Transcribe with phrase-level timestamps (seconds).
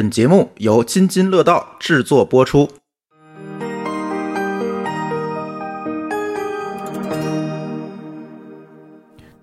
[0.00, 2.66] 本节目由津津乐道制作播出。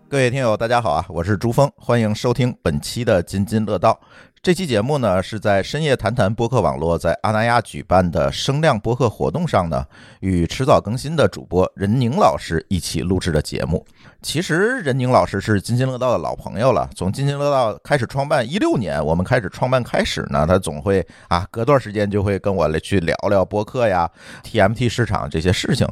[0.09, 3.99] 各位听友，大家好啊，我是朱峰，欢迎收听本期的津津乐道。
[4.41, 9.85] 这期节目呢，是在深夜谈谈播客网络在阿那亚举办的声量播客活动上呢，
[10.21, 13.85] 与迟早更新的主播任宁老师一起录制的节目。
[14.21, 24.09] 其实任宁老师是津津乐道的老朋友了，从津津乐道开始创办一六年，我们开始创办开始呢，他总会啊隔段时间就会跟我来去聊聊播客呀、
[24.43, 25.85] TMT 市场这些事情。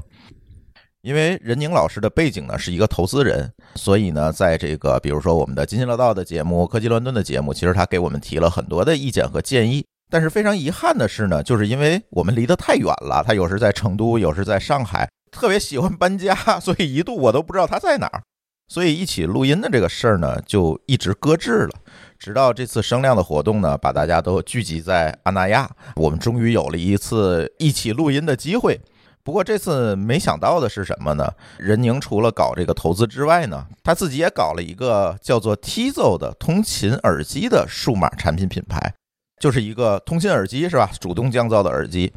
[1.06, 9.86] 因为任宁老师的背景呢是一个投资人，所以呢，在这个比如说我们的津津乐道的节目、科技乱炖的节目，其实他给我们提了很多的意见和建议。
[10.10, 18.24] 但是非常遗憾的是呢，就是因为我们离得太远了，他有时在成都，有时在上海，特别喜欢搬家，所以一度我都不知道他在哪儿。
[18.68, 21.70] 所以一起录音的这个事儿呢，就一直搁置了。
[22.18, 28.82] 直到这次声量的活动呢，把大家都聚集在阿那亚，我们终于有了一次一起录音的机会。
[29.26, 31.34] 不过这次没想到的是什么呢？
[31.58, 38.94] 任宁除了搞这个投资之外呢，他自己也搞了一个叫做 Tizo 的通勤耳机的数码产品品牌，
[39.42, 40.92] 就是一个通勤耳机，是吧？
[41.02, 42.14] 主动降噪的耳机。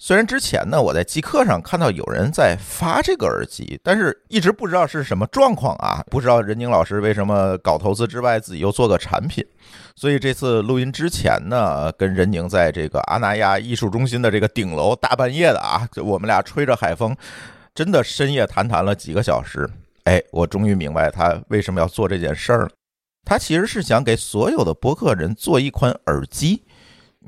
[0.00, 6.04] 虽然之前呢，我在极客上看到有人在发这个耳机，但是一直不知道是什么状况啊！
[6.08, 9.44] 不知道任宁老师为什么搞投资之外，自己又做个产品。
[9.96, 17.16] 所以这次录音之前呢，跟任宁在这个阿那亚艺术中心的这个顶楼，大半夜的啊，我们俩吹着海风，
[17.74, 19.68] 真的深夜谈谈了几个小时。
[20.04, 22.70] 哎，我终于明白他为什么要做这件事儿了。
[23.24, 26.62] 他其实是想给所有的播客人做一款耳机。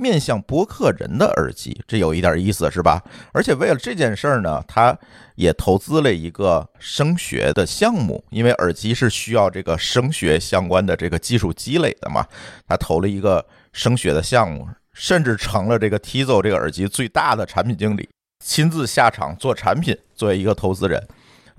[0.01, 3.03] 面向播客人的耳机，这有一点意思，是吧？
[3.33, 4.97] 而且为了这件事儿呢，他
[5.35, 12.27] 也投资了一个声学的项目，因为耳机是需要这个声学相关的这个技术积累的嘛。
[12.67, 18.09] 他投了一个声学的项目，甚至成了这个 Tizo 这个耳机最大的产品经理，
[18.45, 21.07] 亲自下场做产品，作为一个投资人。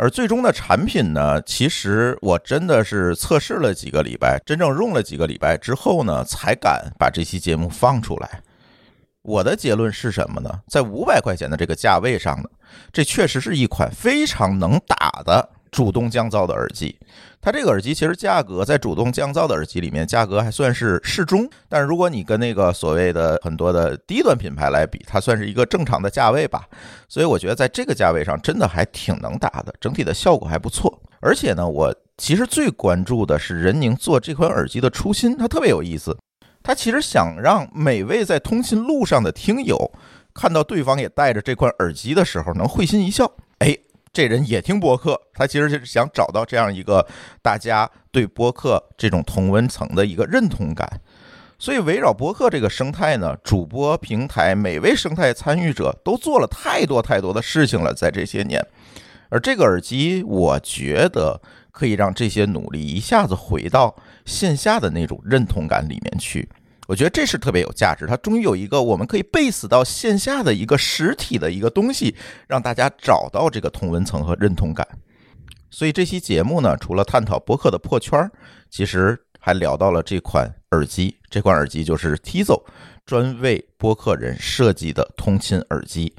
[0.02, 8.42] 而最终的产品呢，其实我真的是测试了几个礼拜，真正用了几个礼拜之后呢，才敢把这期节目放出来。
[9.22, 10.50] 我的结论是什么呢？
[10.68, 12.50] 在五百块钱的这个价位上呢，
[12.92, 15.48] 这确实是一款非常能打的。
[15.72, 16.94] 主动降噪的耳机，
[17.40, 26.68] 它这个耳机其实价格在主动降噪的耳机里面价格还算是适中，但是如果你跟那个所谓的很多的低端品牌来比，它算是一个正常的价位吧。
[27.08, 31.02] 所以我觉得在这个价位上真的还挺能打的，整体的效果还不错。
[31.22, 36.18] 而且呢，我其实最关注的是任宁做这款耳机的初心，它特别有意思。
[36.62, 39.92] 他其实想让每位在通勤路上的听友
[40.34, 43.32] 看到对方也戴着这款耳机的时候，能会心一笑。
[43.60, 43.78] 哎。
[44.14, 47.08] 这人也听播客，他其实就是想找到这样一个
[47.42, 51.00] 大家对播客这种同温层的一个认同感。
[51.58, 58.62] 所以围绕播客这个生态呢，主播平台每位生态参与者都做了太多太多的事情了，在这些年。
[59.30, 61.40] 而这个耳机，我觉得
[61.72, 63.96] 可以让这些努力一下子回到
[64.26, 66.50] 线下的那种认同感里面去。
[66.92, 72.14] 我觉得这是特别有价值，它终于有一个我们可以 base 到线下的一个实体的一个东西，
[72.50, 74.86] 让大家找到这个同文层和认同感。
[75.70, 78.30] 所以这期节目呢，除了探讨播客的破圈
[78.70, 81.18] 其实还聊到了这款耳机。
[81.30, 82.62] 这款耳机就是 Tizo
[83.06, 86.14] 专为播客人设计的通勤耳机。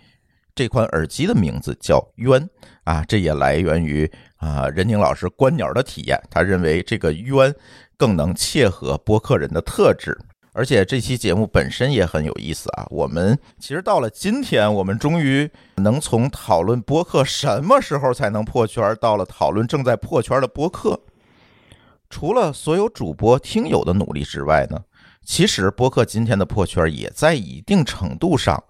[0.55, 2.49] 这款耳机的名字叫渊
[2.85, 7.55] 啊，这也来源于啊任宁老师观鸟的体验，他认为这个渊
[7.99, 10.19] 更能切合播客人的特质。
[10.55, 12.87] 而且这期节目本身也很有意思啊！
[12.91, 21.01] 我们其实到了今天，我们终于能从讨论播客什么时候才能破圈，到了讨论正在破圈的播客。
[22.11, 24.79] 除了所有主播听友的努力之外呢，
[25.25, 28.63] 其实播客今天的破圈也在一定程度上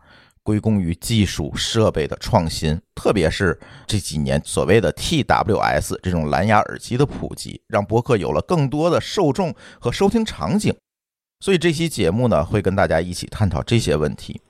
[0.45, 10.73] 归功于技术设备的创新，特别是这几年所谓的 TWS 这种蓝牙耳机的普及，让播客有了更多的受众和收听场景。
[11.43, 14.41] 所以这期节目呢，会跟大家一起探讨这些问题。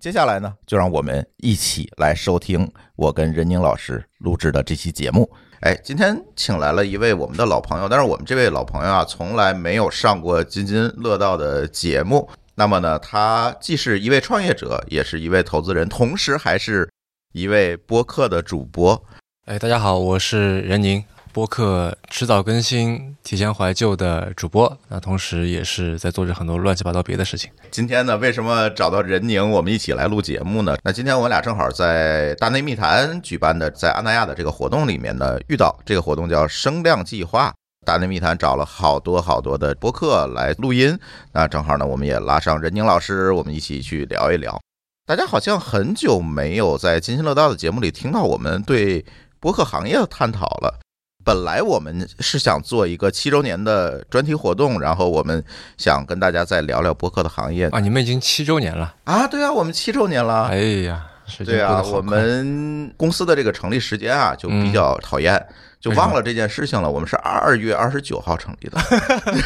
[0.00, 5.30] 接下来呢，就让我们一起来收听我跟任宁老师录制的这期节目。
[5.60, 12.28] 哎，今天请来了一位我们的老朋友，但是我们这位老朋友啊，从来没有上过津津乐道的节目。
[12.56, 16.90] 那么呢，他既是一位创业者，也是一位投资人，同时还是
[17.34, 19.00] 一位播客的主播。
[19.44, 21.04] 哎，大家好，我是任宁。
[21.36, 27.50] 播客迟早更新、提前怀旧的主播，那同时也是在做着很多乱七八糟别的事情。
[27.70, 30.74] 今天呢，为什么找到任宁，我们一起来录节目呢？
[30.82, 37.52] 那今天我们俩正好在大内密谈举办的在阿那亚的这个活动里面呢，遇到这个活动叫声量计划。
[37.84, 40.98] 大内密谈找了好多好多的播客来录音，
[41.32, 44.58] 那正好呢，我们也拉上任宁老师，我们一起去聊一聊。
[45.04, 49.04] 大家好像很久没有在津津乐道的节目里听到我们对
[49.38, 50.80] 播客行业的探讨了。
[51.26, 55.42] 本来我们是想做一个七周年的专题活动，然后我们
[55.76, 57.80] 想跟大家再聊聊播客的行业啊。
[57.80, 59.26] 你们已经七周年了啊？
[59.26, 60.44] 对啊，我们七周年了。
[60.44, 60.56] 哎
[60.86, 61.04] 呀，
[61.44, 65.44] 对啊，我们公司的这个成立时间啊，就比较讨厌。
[65.86, 66.90] 就忘了这件事情了。
[66.90, 68.78] 我们是二月二十九号成立的，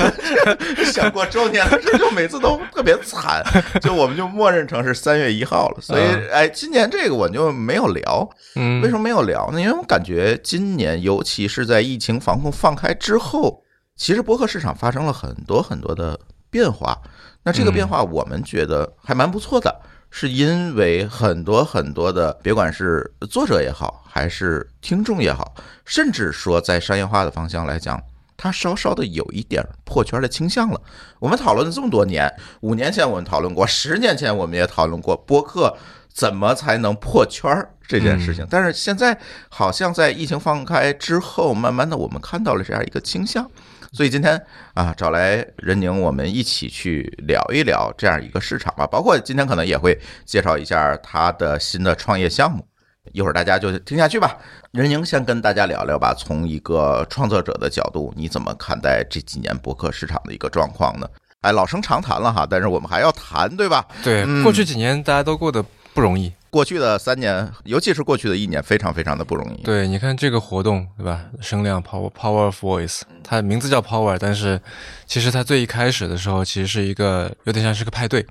[0.91, 3.45] 想过周年的时候，就每次都特别惨。
[3.83, 5.81] 就我们就默认成是三月一号了。
[5.81, 6.03] 所以，
[6.33, 8.29] 哎，今年这个我就没有聊。
[8.57, 9.61] 嗯，为什么没有聊呢？
[9.61, 13.63] 因为我感觉今年，尤其是在疫情防控放开之后，
[13.97, 16.19] 其实播客市场发生了很多很多的
[16.51, 16.97] 变化。
[17.43, 19.81] 那这个变化，我们觉得还蛮不错的。
[20.11, 25.55] 是因为很多很多的，别管是作者也好，还是听众也好，
[25.85, 28.03] 甚至说在商业化的方向来讲，
[28.37, 30.81] 它稍稍的有一点破圈的倾向了。
[31.19, 35.77] 我们讨论了这么多年，五年前我们讨论过，十年前我们也讨论过播客
[36.13, 37.49] 怎么才能破圈
[37.87, 38.47] 这件事情。
[38.51, 39.17] 但是现在
[39.49, 43.49] 好像在疫情放开之后，慢慢的我们看到了这样一个倾向。
[43.93, 44.41] 所以今天
[44.75, 48.87] 啊，找来任宁，我们一起去聊一聊这样一个市场吧。
[48.87, 52.65] 包括今天可能也会介绍一下他的新的创业项目。
[53.13, 54.37] 一会儿大家就听下去吧。
[54.71, 61.09] 任宁先跟大家聊聊吧，从一个创作者的角度，你怎么看待这几年博客市场的一个状况呢？
[61.41, 63.85] 哎，老生常谈了哈，但是我们还要谈，对吧？
[64.05, 65.65] 对，过去几年大家都过得
[65.95, 66.31] 不容易。
[66.51, 69.63] 过去的三年，尤其是过去的一年，非常非常的不容易。
[69.63, 71.25] 对，你看这个活动，对吧？
[71.41, 74.61] 声量 Power Power of Voice，它名字叫 Power，但是
[75.07, 78.27] 其实它最一开始的时候，其实是一个有点像是个派对，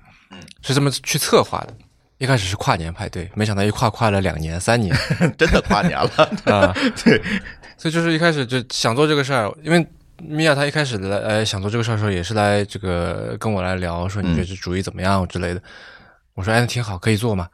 [0.61, 1.73] 是这么去策划的。
[2.17, 4.93] 一开始是跨年派对，没想到一跨跨了两年、三年，
[5.39, 6.11] 真的跨年了
[6.53, 6.75] 啊！
[7.01, 7.21] 对，
[7.77, 9.87] 所以就是一开始就想做这个事儿，因为
[10.21, 15.61] 米娅她一开始来呃想做这个事儿的时候，也是来这个跟我来聊，说你觉得这主意怎么样之类的。
[16.33, 17.47] 我说哎，那挺好，可以做嘛。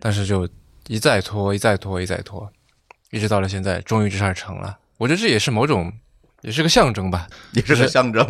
[0.00, 0.48] 但是就
[0.86, 2.50] 一再拖，一再拖，一再拖，
[3.10, 4.78] 一直到了现在，终于这事儿成了。
[4.96, 5.92] 我觉得这也是某种，
[6.40, 8.26] 也是个象征吧，也是个象征。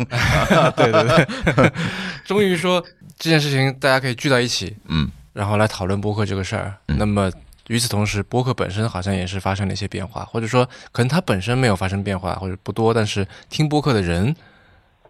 [0.75, 1.71] 对 对对，
[2.25, 2.83] 终于说
[3.17, 6.75] 这件事情大家可以聚到一起，嗯，然后来讨论播客这个事儿。
[6.85, 7.31] 那么
[7.67, 14.35] 与此同时，播客本身好像也是发生了一些变化，或者说可能它本身没有发生变化，或者不多，但是听播客的人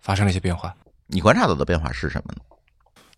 [0.01, 0.73] 发生了一些变化。
[1.07, 2.41] 你观察到的变化是什么呢？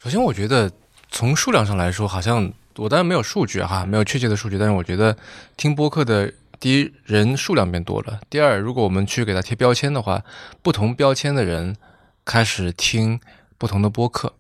[0.02, 0.72] 首先，我觉得。
[1.16, 5.16] 从数量上来说，好像我当然没有数据哈，没有确切的数据，但是我觉得
[5.58, 8.20] 听播客的第一人数量变多了。
[8.30, 10.24] 第二，如果我们去给他贴标签的话，
[10.62, 11.76] 不同标签的人
[12.26, 13.20] 开始听
[13.58, 14.34] 不同的播客，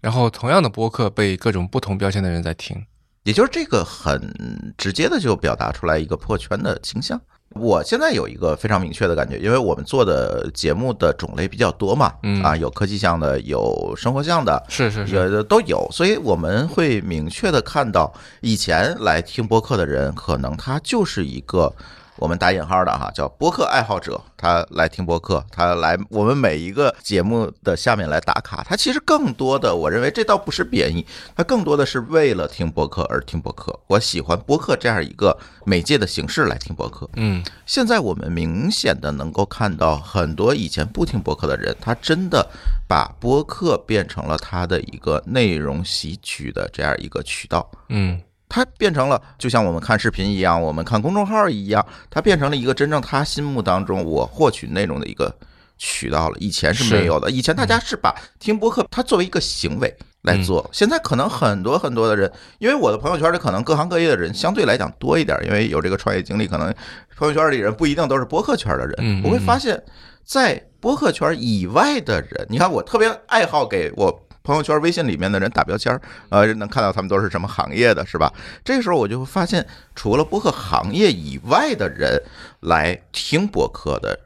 [0.00, 2.86] 然后同样的播客被各种不同标签的人在听，
[3.24, 7.20] 也就是这个很直接的就表达出来一个破圈的倾向。
[7.54, 12.12] 我现在有一个非常明确的感觉，因为我们做的节目的种类比较多嘛，
[12.42, 21.74] 啊，有科技向的，有生活向的，是是是，有都有，所以我们会明确的看到，以前来听播客的人，可能他就是一个。
[22.20, 28.62] 我们打引号的哈，叫播客爱好者，他来听播客，他来我们每一个节目的下面来打卡。
[28.62, 33.80] 他其实更多的，我认为这倒不是贬义，他更多的是为了听播客而听播客。
[33.86, 35.34] 我喜欢播客这样一个
[35.64, 37.08] 媒介的形式来听播客。
[37.16, 42.46] 嗯，现在我们明显的能够看到很多以前不听播客的人，他真的
[42.86, 47.70] 把播客变成了他的一个内容吸取的这样一个渠道。
[47.88, 48.20] 嗯。
[48.50, 55.32] 它变成了，就像我们看视频一样，我们看公众号一样，它变成了一个真正他心目当中我获取内容的一个
[55.78, 56.36] 渠道了。
[56.40, 60.68] 以前是没有的，以前大家是把听播客它作为一个行为来做。
[60.72, 66.74] 现在可能很多很多的人，因为我的朋友圈里可能各行各业的人相对来讲多一点，因为有这个创业经历，可能
[67.16, 69.22] 朋友圈里人不一定都是播客圈的人。
[69.22, 69.80] 我会发现，
[70.24, 74.26] 在播客圈以外的人，你看我特别爱好给我。
[74.42, 78.32] 朋友圈、微信里面的人打标签儿，呃，能看到他们都是什么行业的，是吧？
[78.64, 82.22] 这个时候我就会发现，除了播客行业以外的人
[82.60, 84.18] 来听播客的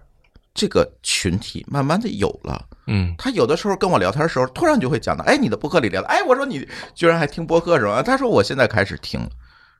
[0.54, 2.64] 这个群体，慢慢的有了。
[2.86, 8.02] 嗯，他有的时候跟我聊天的时候，突然就会讲到，哎，你的播客里聊，哎，我说你居然还听播客是吧？
[8.02, 9.28] 他说我现在开始听，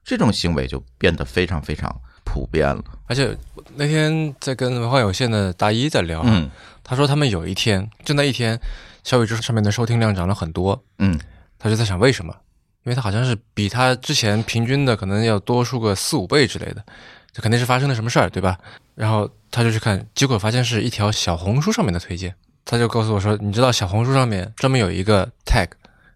[0.05, 1.95] 这种行为就变得非常非常
[2.35, 2.83] 普遍了。
[3.07, 3.37] 而且
[3.77, 6.51] 那天在跟文化有限的大一在聊，嗯，
[6.83, 8.59] 他说他们有一天，就那一天。
[9.05, 11.21] 小宇宙上面的收听量涨了很多，嗯，
[11.59, 12.35] 他就在想为什么？
[12.85, 16.83] 因为他好像是比他之前平均的可能要多出个四五倍之类的，
[17.31, 18.59] 这肯定是发生了什么事儿，对吧？
[18.95, 25.69] 然后他就去看，结果发现是一条小红书上面的推荐，他就告诉我说：“你知道小红书上面专门有一个 tag，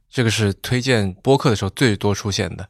[0.09, 2.67] 这个是推荐播客的时候最多出现的，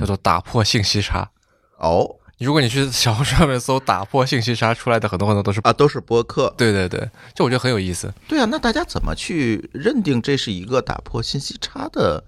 [0.00, 1.30] 叫做打破信息差。”
[1.78, 6.52] 哦，如果你去小红书上面搜“打破信息差”，出来的很多很多都是 啊，都是播客。
[6.56, 8.12] 对对对，就我觉得很有意思。
[8.26, 12.24] 对啊，那大家怎么去认定这是一个打破信息差的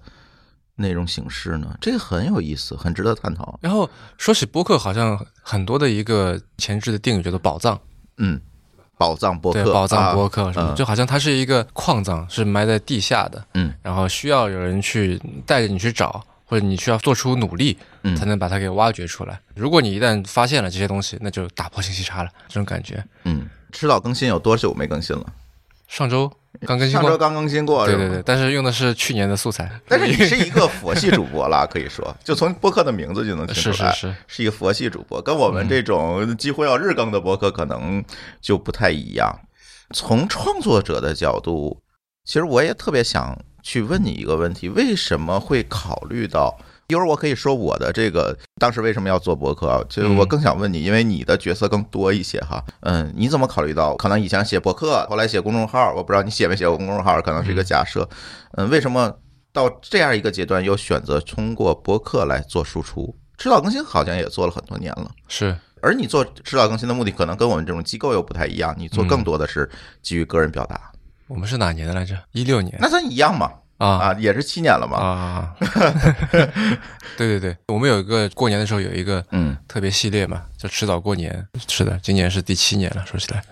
[0.75, 1.75] 内容形式呢？
[1.81, 3.57] 这个很有意思，很值得探讨。
[3.61, 7.79] 然后说起播客，好像很多的一个前置的定语叫做宝藏，
[8.17, 8.39] 嗯，
[8.97, 19.39] 宝藏播对，客，宝藏播啊客什么，嗯就好像它是一个矿藏，是埋在地下的，嗯，然后需要有人去带着你去找，或者你需要做出努力，嗯才能把它给挖掘出来。
[19.55, 23.03] 如果你一旦发现了这些东西，那就打破信息差了，这种感觉。
[23.23, 25.25] 嗯，迟早更新有多久没更新了？
[25.87, 26.31] 上周
[26.61, 38.03] 刚更新过，上周刚更新过，对对对，但是用的是去年的素材，但是你是一个佛系主播啦， 可以说，就从播客的名字就能听出来，是是是，是一个佛系主播，跟我们这种几乎要日更的播客可能
[38.41, 39.31] 就不太一样。
[39.93, 41.79] 从创作者的角度，
[42.25, 46.57] 其实我也特别想去问你一个问题：为什么会考虑到？
[46.87, 49.81] 一会儿我可以说我的这个当时为什么要做博客啊？
[49.89, 52.63] 就是我更想问你，因为你的角色更多一些哈。
[52.81, 55.93] 嗯，你怎么考虑到可能以前写博客，后来写公众号？
[55.95, 58.07] 我不知道你写没写过公众号，可能是一个假设。
[58.57, 59.11] 嗯，为什么
[59.51, 63.15] 到这样一个阶段又选择通过博客来做输出？
[63.37, 65.09] 迟早更新好像也做了很多年了。
[65.27, 69.69] 是而你做迟早更新的目的，可能跟我们这种机构又不太一样，你做更多的是
[70.01, 70.91] 基于个人表达。
[71.27, 72.15] 我们是哪年的来着？
[72.31, 73.51] 一六年那咱一样嘛？
[73.77, 74.97] 啊啊，也是七年了嘛？
[74.97, 75.55] 啊，
[77.17, 81.45] 对对对，我们有一个过年的时候有一个嗯特别系列嘛，叫迟早过年。
[81.67, 83.05] 是的，今年是第七年了。
[83.05, 83.43] 说起来，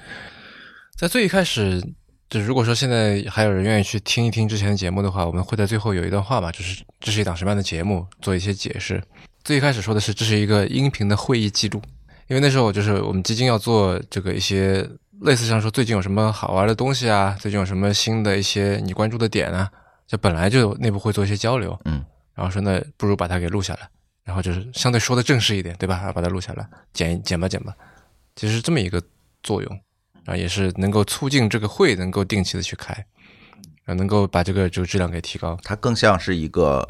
[0.98, 1.84] 在最一开始，
[2.30, 9.04] 就如果说现在还有人愿意去听一听之前的节目的话，我们会在最后有一段话嘛，就是这是一档什么样的节目，做一些解释。
[9.44, 11.82] 最一开始说的是这是一个音频的会议记录，
[12.28, 14.88] 因为那时候就是我们基金要做这个一些
[15.22, 19.70] 类似像说最近有什么好玩的东西啊，最近有什么新的一些你关注的点啊，
[20.12, 22.04] 就本来就内部会做一些交流，嗯，
[22.34, 23.90] 然后说那不如把它给录下来，
[24.26, 25.96] 然后就是相对说的正式一点，对吧？
[25.96, 27.74] 然后把它录下来，剪剪吧剪吧，
[28.36, 29.02] 其实是这么一个
[29.42, 29.72] 作用，
[30.26, 32.94] 然后也是能够促进这个会能够定期的去开，
[33.86, 35.58] 然后能够把这个这个质量给提高。
[35.64, 36.86] 它更像是一个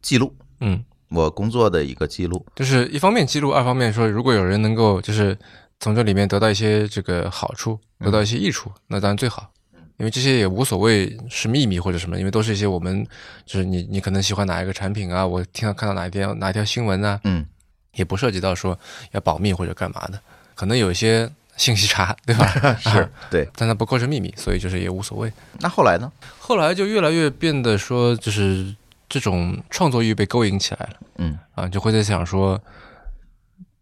[0.00, 2.46] 记录，嗯，我工作的一个记录。
[2.56, 5.38] 就是一方面记录，二方面说，如果有人能够就是
[5.80, 9.50] 从这里面得到一些这个好处，得到一些益处，那当然最好。
[9.96, 13.06] 因为这些也无所谓是秘密或者什么，因为都是一些我们
[13.46, 17.46] 就是你你可能喜欢哪一个产品啊，我听到看到哪一条哪一条新闻啊，嗯，
[17.94, 18.78] 也不涉及到说
[19.12, 20.20] 要保密或者干嘛的，
[20.54, 22.46] 可能有一些信息差，对吧？
[22.78, 23.48] 是对。
[23.54, 25.32] 但它不构成秘密，所以就是也无所谓。
[25.60, 26.10] 那后来呢？
[26.40, 28.74] 后来就越来越变得说，就是
[29.08, 30.96] 这种创作欲被勾引起来了。
[31.18, 32.60] 嗯啊，就会在想说，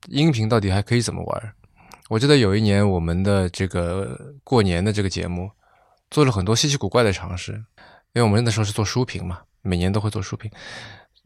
[0.08, 1.52] 音频到底还可以怎么玩？
[2.10, 5.50] 我记得有一年我们的这个过年的这个节目，
[6.12, 7.52] 做了很多稀奇古怪的尝试，
[8.12, 10.50] 因为我们那时候是做书评嘛，每年都会做书评，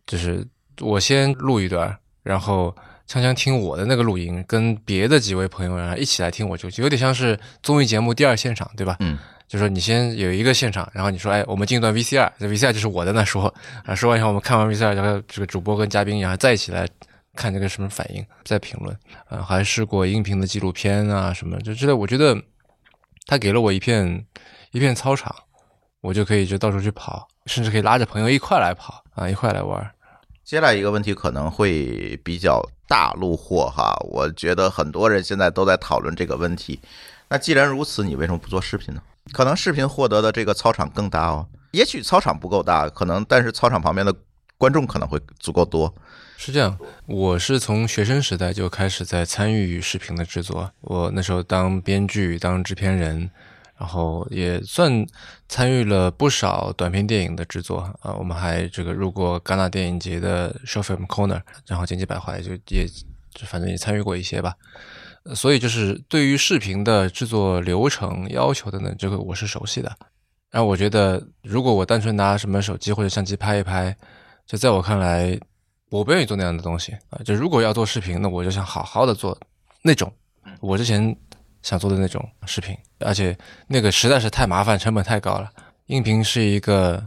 [0.07, 0.47] 就是
[0.81, 2.75] 我先录一段，然后
[3.09, 8.97] 锵锵听我的那个录音，跟别的几位朋友然后一起来听我就就有点像是综艺节目第二现场，对吧？
[9.01, 13.53] 嗯，就说你先有一个现场，然后你说，哎，我们进一段 VCR，这 VCR 就是我在那说，
[13.85, 16.89] 啊，说完以后我们看完 VCR，然后这个主播跟嘉宾然后再一起来
[17.35, 18.97] 看这个什么反应，再评论，
[19.29, 22.41] 啊，还试过音频的纪录片啊什么，就知道我觉得
[23.27, 24.25] 他给了我一片
[24.73, 25.35] 一片操场，
[26.01, 29.91] 我就可以就到处去跑，甚至可以拉着朋友一块来跑啊，一块来玩。
[30.45, 36.81] 接下来一个问题可能会比较大路货哈，我觉得很多人现在都在讨论这个问题。
[37.29, 39.03] 那既然如此，你为什么不做视频呢？
[39.33, 44.15] 可能视频获得的这个操场更大哦，也许操场不够大，可能但是操场旁边的
[44.57, 45.93] 观众可能会足够多。
[46.37, 50.71] 是这样，我是从学生时代就开始在参与视频的制作。
[50.83, 53.29] 我那时候当编剧、当制片人，
[53.79, 55.07] 然后也算
[55.49, 58.15] 参与了不少短片电影的制作啊。
[58.15, 62.87] 我们还这个入过戛纳电影节的 Short Film Corner，然后剪辑百怀就也
[63.35, 64.55] 就反正也参与过一些吧。
[65.35, 69.97] 所以就是对于视频的制作流程要求等等，这个我是熟悉的。
[70.53, 73.95] 然后我觉得，如果我单纯拿什么手机或者相机拍一拍，
[74.47, 75.39] 就在我看来，
[75.91, 77.19] 我不愿意做那样的东西啊。
[77.25, 79.37] 就如果要做视频，那我就想好好的做
[79.83, 80.11] 那种
[80.61, 81.15] 我之前
[81.67, 85.51] 想做的那种视频，而且那个实在是太麻烦，成本太高了。
[85.87, 87.03] 音频是一个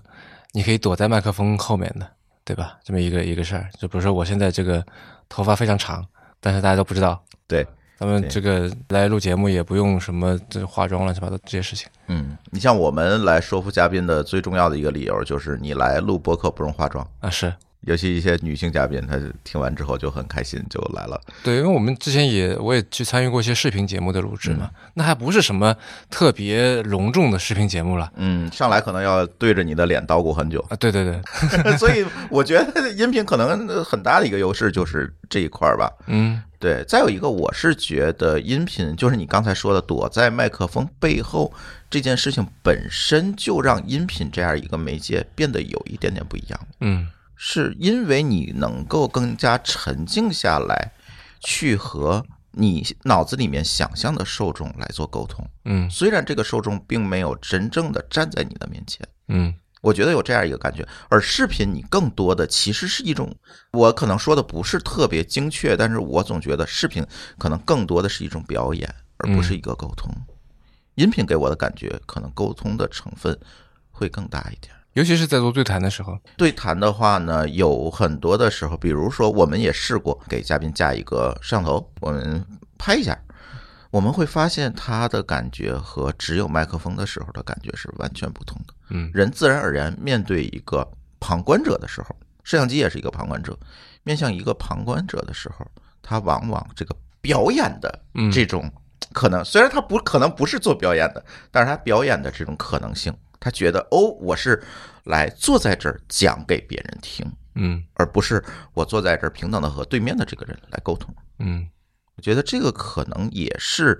[0.51, 2.05] 你可以躲在麦克风后面的，
[2.43, 2.77] 对吧？
[2.83, 3.69] 这么一个一个事儿。
[3.79, 4.85] 就比如说我现在这个
[5.29, 6.05] 头发非常长，
[6.41, 7.23] 但是大家都不知道。
[7.47, 7.65] 对，
[7.97, 11.87] 咱们这个来录节目也不用什么这化妆乱七八糟这些事情。
[12.07, 21.19] 嗯，你像我们来说服嘉宾的最重要的一个理由就是你来录播客不用化妆，啊，是尤其一些女性嘉宾，她听完之后就很开心，就来了。
[21.43, 25.75] 对，因为我们之前也我也去参与过一些视频节目的录制嘛，那还不是什么
[26.09, 30.75] 特别隆重的视频节目了嗯，上来可能要对着你的脸捣鼓很久，啊。
[30.75, 31.21] 对对对，
[31.79, 35.89] 所以我觉得音频可能很大的一个优势就是这一块儿吧。
[36.07, 41.53] 嗯，对，再有一个，我是觉得音频就是你刚才说的躲在麦克风背后
[41.89, 47.07] 这件事情本身就让音频这样一个媒介变得有一点点不一样，嗯
[47.41, 50.91] 是因为你能够更加沉静下来，
[51.39, 55.47] 去和你脑子里面想象的受众来做沟通。
[55.63, 63.33] 嗯虽然这个受众并没有真正的站在你的面前，嗯我觉得有这样一个感觉，而视频你更多的其实是一种，
[63.71, 67.01] 我可能说的不是特别精确，但是我总觉得视频
[67.37, 70.13] 可能更多的是一种表演，而不是一个沟通。
[70.95, 73.39] 音频给我的感觉，可能沟通的成分
[73.89, 74.75] 会更大一点。
[74.99, 82.45] 尤其是在做对谈的时候，对谈的话呢，有很多的时候，比如说我们也试过给嘉宾架一个摄像头，我们
[82.77, 83.17] 拍一下，
[83.91, 88.73] 我们会发现他的感觉和只有麦克风的时候的感觉是完全不同的。
[88.89, 89.09] 嗯。
[89.13, 90.85] 人自然而然面对一个
[91.21, 92.13] 旁观者的时候，
[92.43, 93.57] 摄像机也是一个旁观者，
[94.03, 95.65] 面向一个旁观者的时候，
[96.01, 98.29] 他往往这个表演的嗯。
[98.29, 98.69] 这种
[99.13, 104.61] 可能，虽然他不可能不是做表演的，但是他表演的这种可能性，他觉得哦，我是
[105.05, 108.43] 来坐在这儿讲给别人听，嗯而不是
[108.73, 111.13] 我坐在这儿平等的和对面的这个人来沟通。
[111.39, 111.67] 嗯
[112.15, 113.97] 我觉得这个可能也是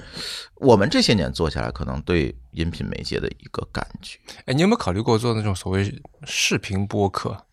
[0.56, 4.20] 我们这些年做下来，可能对音频媒介的一个感觉。
[4.46, 7.46] 哎，你有没有考虑过做那种所谓视频播客？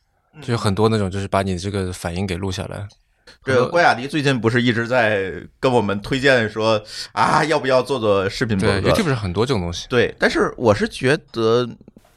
[0.43, 2.89] 就有很多那种，就是把你这个反应给录下来。
[3.45, 9.87] 这个关雅迪最近不是一直在跟我们推荐说啊，要不要做做视频播对客？，YouTube 上很多这种东西。
[9.89, 11.69] 对，但是我是觉得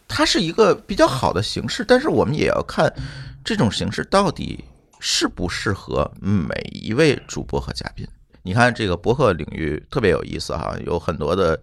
[0.08, 2.92] 它是一个比较好的形式，但是我们也要看
[3.44, 4.64] 这种形式到底
[5.00, 8.08] 适不适合每一位主播和嘉宾。
[8.42, 11.60] 你看这个博客领域特别有意思哈，有很多的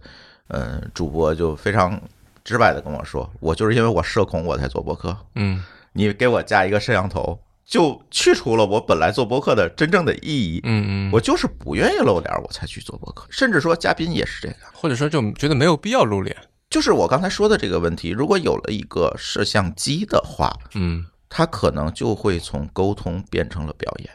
[0.47, 1.99] 呃主播就非常
[2.43, 5.63] 直白的跟我说，我就是因为我社恐我才做博客，嗯
[5.93, 10.61] 你给我加一个摄像头，就去除了我本来做播客的真正的意义。
[10.63, 13.27] 嗯嗯，我就是不愿意露脸，我才去做播客。
[13.29, 16.35] 甚至说嘉宾也是这样，或者说就觉得没有必要露脸。
[16.69, 18.09] 就是我刚才说的这个问题。
[18.09, 24.09] 如果有了一个摄像机的话，嗯它可能就会从沟通变成了表演，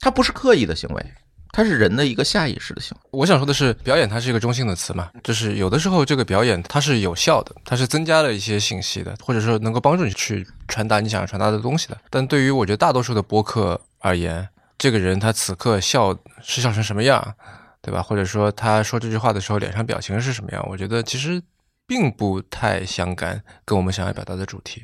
[0.00, 1.12] 它不是刻意的行为，
[1.56, 3.08] 它是人的一个下意识的行为。
[3.12, 11.96] 我想说的是，表演它是一个中性的词嘛，就是有的时候这个表演它是有效的，它是增加了一些信息的，或者说能够帮助你去传达你想要传达的东西的。
[12.10, 16.12] 但对于我觉得大多数的播客而言，这个人他此刻笑
[16.42, 17.34] 是笑成什么样，
[17.80, 18.02] 对吧？
[18.02, 21.40] 或者说他说这句话的时候脸上表情是什么样，我觉得其实
[21.86, 24.82] 并不太相干跟我们想要表达的主题。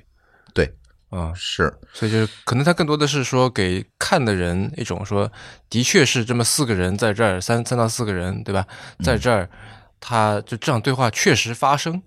[1.11, 5.31] 对，啊、是，所以就是可能他更多的是说给看的人一种说，
[5.68, 8.66] 的确是这么四个人在这儿，三三到四个人，对吧？
[9.05, 9.51] 在这儿，
[9.99, 12.01] 他就这样对话确实发生，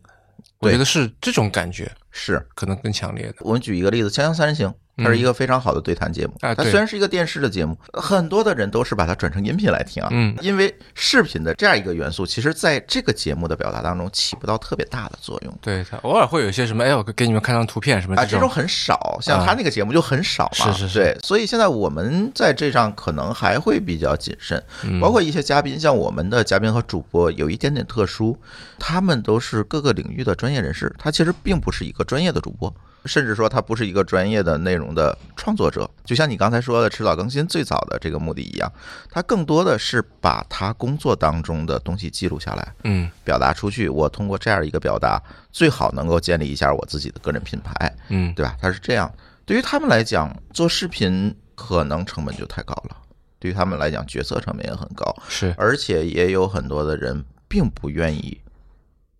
[0.59, 2.45] 我觉得是这种感觉是。
[2.55, 3.35] 可能更强烈的。
[3.41, 6.33] 我们举一个例子，《锵锵三人行》，它是一个非常好的对谈节目。
[6.39, 10.09] 它虽然是一个电视的节目，很多的人都是把它转成音频来听啊。
[10.11, 15.57] 嗯因为视频的这样一个元素，其实在这个节目的表达当中起不到特别大的作用。
[15.61, 20.71] 对它偶尔会有一些什么，哎，我给你们看张图片什么啊，这种种很少，像他那个节目就很少嘛。
[20.71, 28.37] 是是是对，所以现在我们在这上可能还会比较谨慎，嗯包括一些嘉宾，像我们的嘉宾和主播有一点点特殊，
[28.77, 32.73] 他们都是各个领域的专业人士，他其实并不是一个专业的主播。
[33.05, 38.71] 甚至说他不是一个专业的内容的创作者，就像你刚才说的迟早更新最早的这个目的一样，
[39.09, 43.89] 他更多的是把他工作当中的东西记录下来，嗯表达出去。
[43.89, 47.95] 我通过这样一个表达，最好能够建立一下我自己的个人品牌。
[48.09, 48.55] 嗯对吧？
[48.61, 49.13] 他是这样。
[49.45, 52.97] 对于他们来讲，做视频可能成本就太高了，
[53.39, 58.39] 对于他们来讲，决策成本也很高，是而且也有很多的人并不愿意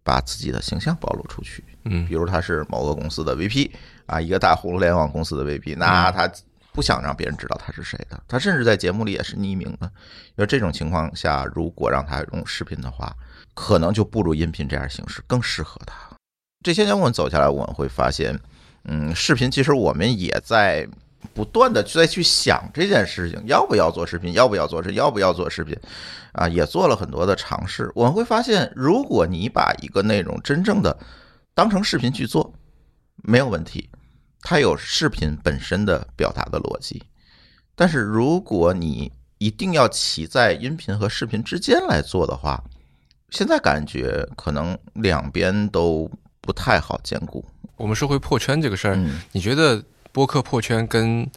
[0.02, 1.63] 把自己的形象暴露出去。
[1.86, 3.72] 嗯比如他是某个公司的 VP
[4.06, 6.30] 啊，一个大互联网公司的 VP，那他
[6.72, 9.91] 不想让别人知道他是谁的，他甚至在节目里也是匿名的。
[10.36, 13.15] 因为这种情况下，如果让他用视频的话，
[13.54, 15.96] 可能就不如音频这样形式更适合他。
[16.63, 18.39] 这些年我们走下来，我们会发现，
[18.86, 20.88] 嗯，视频其实我们也在
[21.34, 25.78] 不断的再去想这件事情，要不要做视频，要不要做这，要不要做视频，
[26.32, 27.91] 啊，也做了很多的尝试。
[27.93, 30.98] 我们会发现，如果你把一个内容真正的
[31.54, 32.54] 当成视频去做，
[33.18, 33.89] 没有问题，
[34.42, 37.02] 它有视频本身的表达的逻辑。
[37.76, 42.63] 但是如果你一定要骑在音频和视频之间来做的话，
[43.30, 47.44] 现在感觉可能两边都不太好兼顾。
[47.76, 51.30] 我们说回破圈这个事儿，嗯，你觉得播客破圈跟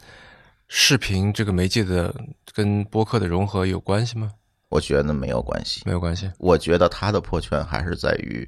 [0.67, 2.13] 视频这个媒介的
[2.53, 4.31] 跟播客的融合有关系吗？
[4.69, 5.81] 我觉得没有关系。
[5.85, 6.29] 没有关系。
[6.37, 8.47] 我觉得它的破圈还是在于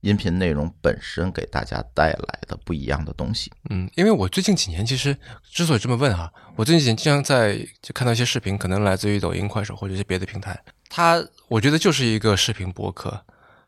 [0.00, 3.50] 音频内容本身给大家带来的不一样的东西。
[3.70, 5.16] 嗯，因为我最近几年其实
[5.52, 13.20] 之所以这么问哈，我最近几年经常在就看到一些视频，可能来自于抖音、快手或者一些别的平台，它我觉得就是一个视频博客，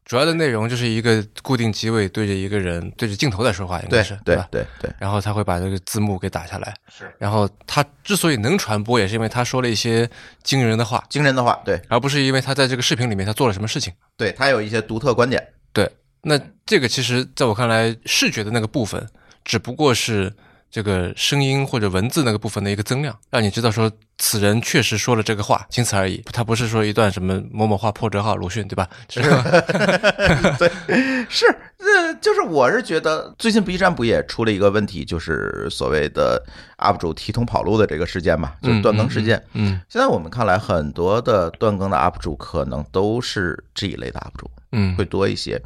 [0.05, 4.49] 主要的内容就是一个固定机位对着一个人对着镜头在说话，应该是对是吧？
[4.51, 10.09] 对对对，然后他会把这个字幕给打下来，是然后他之所以能传播，也是因为他说了一些
[10.43, 13.93] 惊人的话，惊人的话，对而不是因为他在这个视频里面他做了什么事情。
[14.17, 15.47] 对，他有一些独特观点。
[15.73, 15.91] 对，
[16.23, 19.07] 那这个其实在我看来，视觉的那个部分
[19.45, 20.33] 只不过是
[20.71, 26.23] 这个声音或者文字那个部分的一个增量，让你知道说此人确实说了这个话，仅此而已。
[26.27, 28.87] 他不是说一段什么某某话破折号鲁迅，对吧？
[29.09, 29.31] 这个
[31.31, 31.47] 是，
[31.79, 36.45] 呃，就是我是觉得最近 B 站不也出了一个问题，就是所谓的
[36.79, 39.43] UP 主提桶跑路的这个事件嘛，就是断更事件。
[39.55, 45.59] 嗯现在我们看来，很多的断更的 UP 主可能都是这一类的 UP 主，嗯会多一些。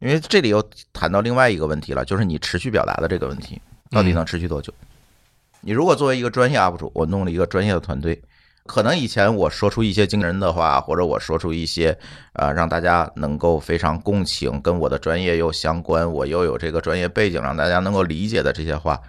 [0.00, 4.72] 因为这里又谈到另外一个问题了，就是你持续表达的这个问题，到底能持续多久？
[5.60, 8.22] 你如果作为一个专业 UP 主，我弄了一个专业的团队，
[8.64, 11.98] 可能以前我说出一些惊人的话，或者我说出一些
[12.34, 19.00] 呃让大家能够非常共情，跟我的专业又相关，我又有这个专业背景，让大家能够理解的这些话，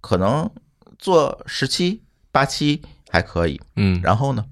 [0.00, 0.48] 可能
[0.96, 3.60] 做十期八期还可以。
[3.74, 4.44] 嗯然后呢，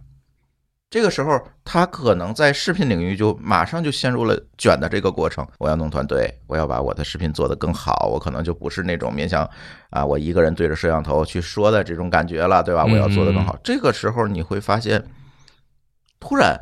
[0.90, 5.46] 这个时候他可能在视频领域就马上就陷入了卷的这个过程。
[5.58, 9.48] 我要弄团队，我要把我的视频做得更好，我可能就不是那种面向
[9.90, 12.84] 啊我一个人对着摄像头去说的这种感觉了，对吧？
[12.86, 13.54] 我要做得更好。
[13.62, 15.04] 这个时候你会发现，
[16.18, 16.58] 突然，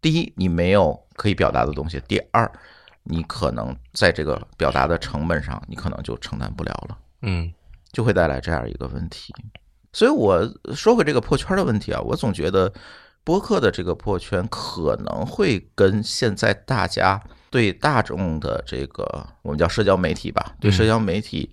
[0.00, 2.50] 第一你没有可以表达的东西，第二
[3.04, 6.98] 你可能在这个表达的成本上，你可能就承担不了了。
[7.22, 7.52] 嗯
[7.92, 9.32] 就会带来这样一个问题。
[9.92, 10.42] 所以我
[10.74, 12.72] 说回这个破圈的问题啊，我总觉得
[13.24, 21.50] 播客的这个破圈可能会跟现在大家对大众的这个我们叫社交媒体吧，对社交媒体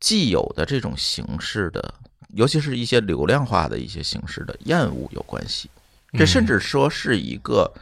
[0.00, 1.94] 既有的这种形式的，
[2.34, 5.68] 尤其是一些流量化的一些形式的厌恶有关系。
[6.12, 7.72] 这甚至说是一个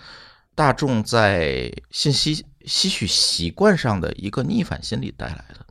[0.54, 5.66] 大众在信息吸取习惯上的一个逆反心理带来的。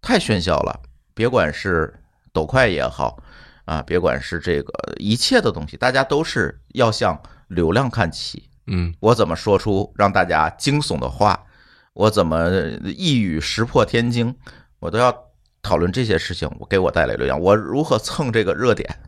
[0.00, 0.80] 太喧嚣了，
[1.14, 1.92] 别管是
[2.32, 3.22] 抖快也好
[3.66, 8.48] 啊，别管是这个一切的东西，大家都是要向流量看齐。
[8.68, 11.44] 嗯我怎么说出让大家惊悚的话，
[11.92, 12.48] 我怎么
[12.96, 14.34] 一语石破天惊，
[14.80, 15.14] 我都要
[15.62, 18.98] 讨论这些事情，我给我带来流量，我如何蹭这个热点，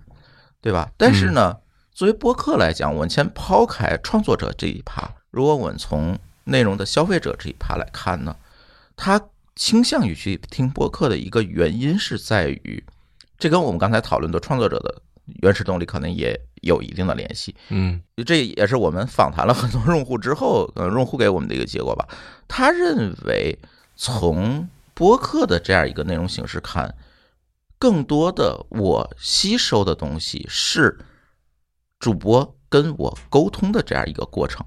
[0.60, 0.90] 对吧？
[0.96, 1.56] 但是呢，
[1.92, 8.36] 作为播客来讲，我们先抛开创作者这一趴，如果我们从内容的消费者这一趴来看呢，
[8.96, 9.20] 他
[9.56, 12.84] 倾向于去听播客的一个原因是在于，
[13.38, 15.00] 这跟我们刚才讨论的创作者的
[15.42, 17.54] 原始动力可能也有一定的联系。
[17.68, 22.08] 嗯这也是我们访谈了很多用户之后，呃，用户给我们的一个结果吧。
[22.48, 23.56] 他认为，
[23.94, 26.92] 从播客的这样一个内容形式看，
[27.78, 30.98] 更多的我吸收的东西是
[32.00, 34.66] 主播跟我沟通的这样一个过程，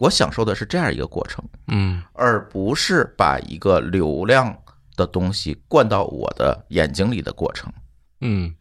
[0.00, 4.56] 我享受的是这样一个过程，嗯而不是把一个流量
[4.96, 7.72] 的东西灌到我的眼睛里的过程。
[8.20, 8.54] 嗯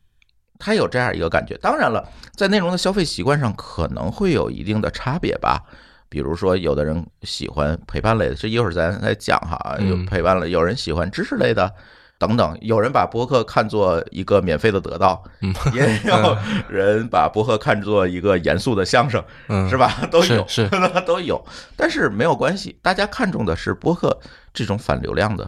[0.59, 1.55] 他有这样一个感觉。
[1.57, 2.03] 当然了，
[2.35, 5.61] 在内容的消费习惯上可能会有一定的差别吧。
[6.09, 9.77] 比如说，有的人喜欢陪伴类的，这一会儿咱再讲哈。
[9.79, 11.71] 有嗯陪伴类，有人喜欢知识类的，
[12.17, 12.57] 等等。
[12.61, 16.37] 有人把播客看作一个免费的得到，嗯也有
[16.69, 19.93] 人把播客看作一个严肃的相声， 嗯，是吧？
[20.09, 20.69] 都有，是
[21.05, 21.45] 都有。
[21.75, 24.17] 但是没有关系，大家看重的是播客
[24.53, 25.47] 这种反流量的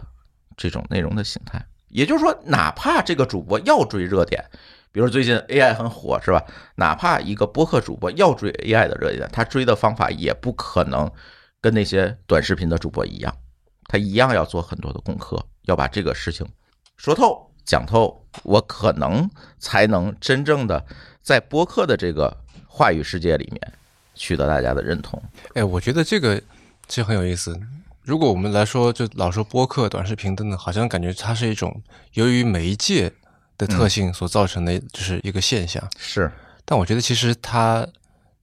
[0.56, 1.64] 这种内容的形态。
[1.90, 4.44] 也就是说，哪怕这个主播要追热点，
[4.92, 6.42] 比如最近 AI 很火，是吧？
[6.76, 11.10] 哪怕一个播客主播要追 AI 的热点，他追的方法也不可能
[11.60, 13.36] 跟那些短视频的主播一样，
[13.86, 16.46] 他一样要做很多的功课，要把这个事情
[16.96, 20.84] 说透、讲透，我可能才能真正的
[21.22, 23.72] 在播客的这个话语世界里面
[24.14, 25.22] 取得大家的认同。
[25.54, 26.40] 哎，我觉得这个
[26.86, 27.58] 其实很有意思。
[28.10, 31.80] 如果我们来说，就老说播客、短视频等等，好像感觉它是一种
[32.14, 33.08] 由于媒介
[33.56, 35.80] 的特性所造成的，就是一个现象。
[35.96, 36.28] 是，
[36.64, 37.86] 但我觉得其实它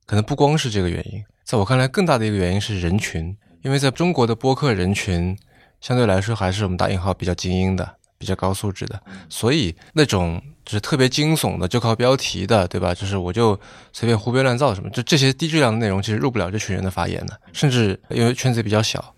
[0.05, 5.37] 可能不光是这个原因，在我看来，更大的一个原因是人群，因为在中国的播客人群
[5.81, 12.93] 相对来说还是我们打引号比较精英的、比较高素质的，所以那种就是特别惊悚的，就靠标题的，对吧？
[12.93, 13.59] 就是我就
[13.91, 19.13] 随便胡编乱造什么，就这些低质量的内容，其实入不了这群人的法眼的，甚至因为圈子也比较小。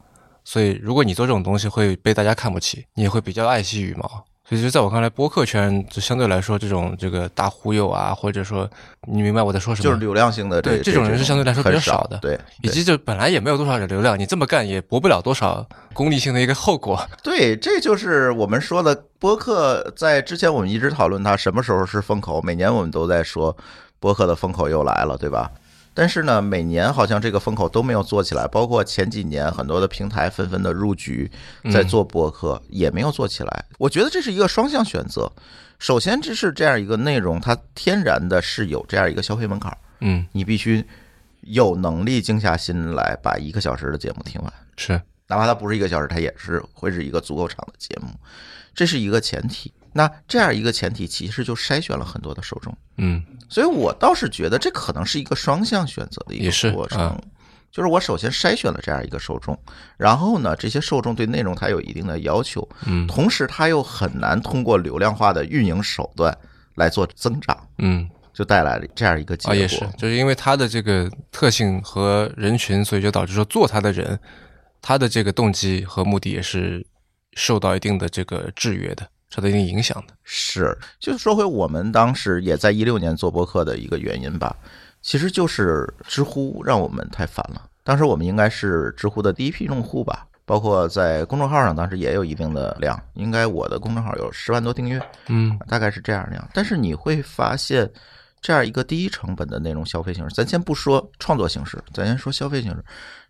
[0.52, 4.26] 所以，如果你做这种东西会被大家看不起，你也会比较爱惜羽毛。
[4.44, 8.68] 所以就在我看来，播客圈就相对来说，这种这个大忽悠啊，或者说
[9.08, 17.00] 你明白我在说什么，就是流量性的对这种人是相对来说比较少的，对，以及就本来也没有多少流量，你这么干也博不了多少功利性的一个后果。
[17.22, 23.56] 对，这就是我们说的播客，在之前我们一直讨论它什么时候是风口，每年我们都在说
[24.00, 25.52] 播客的风口又来了，对吧？
[26.00, 31.30] 但是呢，每年好像这个风口都没有做起来，包括前几年很多的平台纷纷的入局，
[31.74, 33.66] 在做播客也没有做起来。
[33.78, 35.30] 我觉得这是一个双向选择。
[35.78, 40.82] 首先，这是这样一个内容，它天然的是有这样一个消费门槛，嗯，你必须
[41.42, 44.94] 有能力静下心来把一个小时的节目听完，是，
[45.28, 48.08] 哪怕它不是一个小时，它也是会是一个足够长的节目，
[48.74, 49.70] 这是一个前提。
[49.94, 57.00] 那这样一个前提，其实就筛选了很多的受众，嗯，所以我倒是觉得这可能是一个双向选择的一个过程。
[57.00, 57.22] 啊，
[57.72, 59.58] 就是我首先筛选了这样一个受众，
[59.98, 63.08] 然后呢，这些受众对内容它有一定的要求，嗯。
[63.08, 66.36] 同时它又很难通过流量化的运营手段
[66.76, 69.56] 来做增长，嗯，就带来了这样一个结啊，果。
[69.56, 74.20] 也是，就是因为它的这个特性和人群，所以就导致说做它的人，
[74.82, 76.86] 他的这个动机和目的也是
[77.34, 80.14] 受到一定的这个制约的，受到一定影响的。
[80.24, 84.56] 是，就说回我们当时也在一六年做播客的一个原因吧，
[85.02, 87.64] 其实就是知乎让我们太烦了。
[87.84, 96.50] 当时我们应该是知乎的第一批用户吧，包括在公众号上，当时也有一定的量，应该我的公众号有十万多订阅，嗯大概是这样那样。
[96.54, 97.90] 但是你会发现，
[98.42, 102.84] 这样一个低成本的内容消费形式，咱先不说创作形式，咱先说消费形式，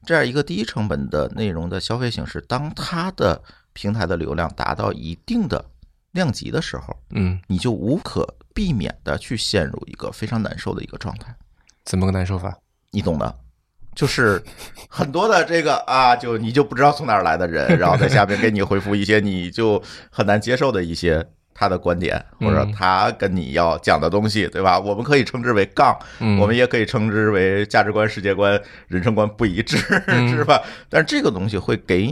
[0.06, 3.42] 这样一个低成本的内容的消费形式，当它的
[3.74, 5.64] 平台的流量达到一定的
[6.12, 11.36] 量级的时候，嗯，你就无可避免的去陷入一个非常难受的一个状态，
[11.86, 12.58] 怎么个难受法？
[12.92, 13.36] 你懂的。
[13.96, 14.42] 就是
[14.88, 21.28] 很多的这个啊，就你就不知道从哪儿来的人，然后在下面给你回复一些你就很难接受的一些
[21.60, 24.80] 他的观点，或者嗯他跟你要讲的东西，对吧？
[24.80, 30.62] 我们可以称之为杠，嗯，我们也可以称之为价值观、世界观、人生观不一致，嗯 是吧？
[30.88, 32.10] 但是这个东西会给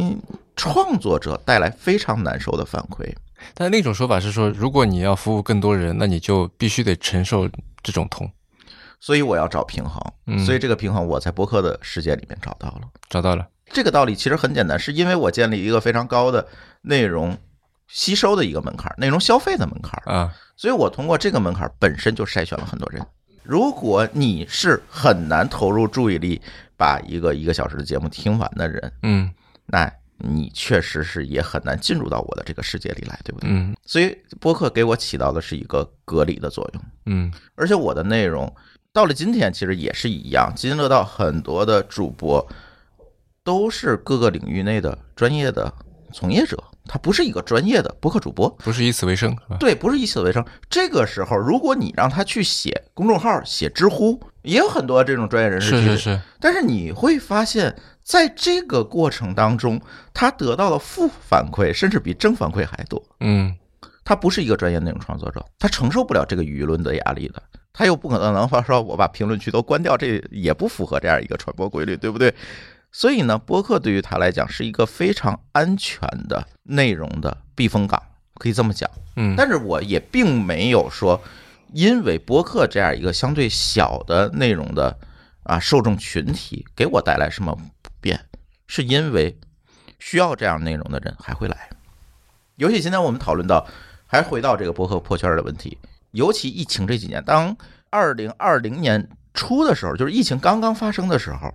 [0.57, 3.09] 创作者带来非常难受的反馈。
[3.53, 7.47] 但另一种说法是说，如果你要服务更多人，那你就必须得承受
[7.81, 8.29] 这种痛。
[8.99, 12.81] 所以我要找平衡，嗯所以这个平衡我在博客的世界里面找到了。
[13.07, 16.45] 找到了，这个道理其实很简单，是因为我建立一个非常高的
[16.81, 17.37] 内容
[17.87, 23.05] 吸收的一个门槛，内容消费的门槛，啊，所以我通过这个门槛本身就筛选了很多人。
[23.43, 26.41] 如果你是很难投入注意力
[26.75, 29.31] 把一个一个小时的节目听完的人，嗯
[29.65, 33.49] 那你确实是也很难进入到我的这个世界里来，对不对？
[33.49, 36.83] 嗯所以播客给我起到的是一个隔离的作用。
[37.05, 38.53] 嗯而且我的内容
[38.91, 42.45] 到了今天其实也是一样，津津乐道很多的主播
[43.43, 45.71] 都是各个领域内的专业的
[46.13, 49.35] 从业者，他不是一个专业的播客主播，不是以此为生？
[49.59, 50.43] 对，不是以此为生。
[50.69, 59.81] 这个时候，如果你让他去写公众号、写知乎，也有很多这种专业人士去是是是，但是你会发现在这个过程当中，
[60.13, 63.03] 他得到的负反馈甚至比正反馈还多。
[63.19, 63.55] 嗯
[64.05, 67.43] 他不是一个专业内容创作者，他承受不了这个舆论的压力的，
[67.73, 72.33] 他又不可能能说我把评论区都关掉，这也不符合这样一个传播规律，对不对？
[72.97, 78.01] 所以呢，播客对于他来讲是一个非常安全的内容的避风港，
[78.33, 78.89] 可以这么讲。
[79.17, 81.21] 嗯，但是我也并没有说，
[81.73, 84.97] 因为播客这样一个相对小的内容的
[85.43, 88.19] 啊受众群体给我带来什么不便，
[88.65, 89.37] 是因为
[89.99, 91.69] 需要这样内容的人还会来。
[92.55, 93.67] 尤其今天我们讨论到，
[94.07, 95.77] 还回到这个播客破圈的问题，
[96.13, 97.55] 尤其疫情这几年，当
[97.91, 101.53] 二零二零年初的时候，就是疫情刚刚发生的时候，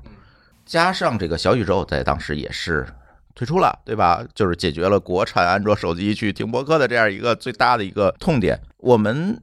[0.64, 2.86] 加上这个小宇宙在当时也是
[3.34, 4.24] 推出了，对吧？
[4.34, 8.60] 就是解决了国产安卓手机去听播客的这样一个最大的一个痛点。
[8.78, 9.40] 我们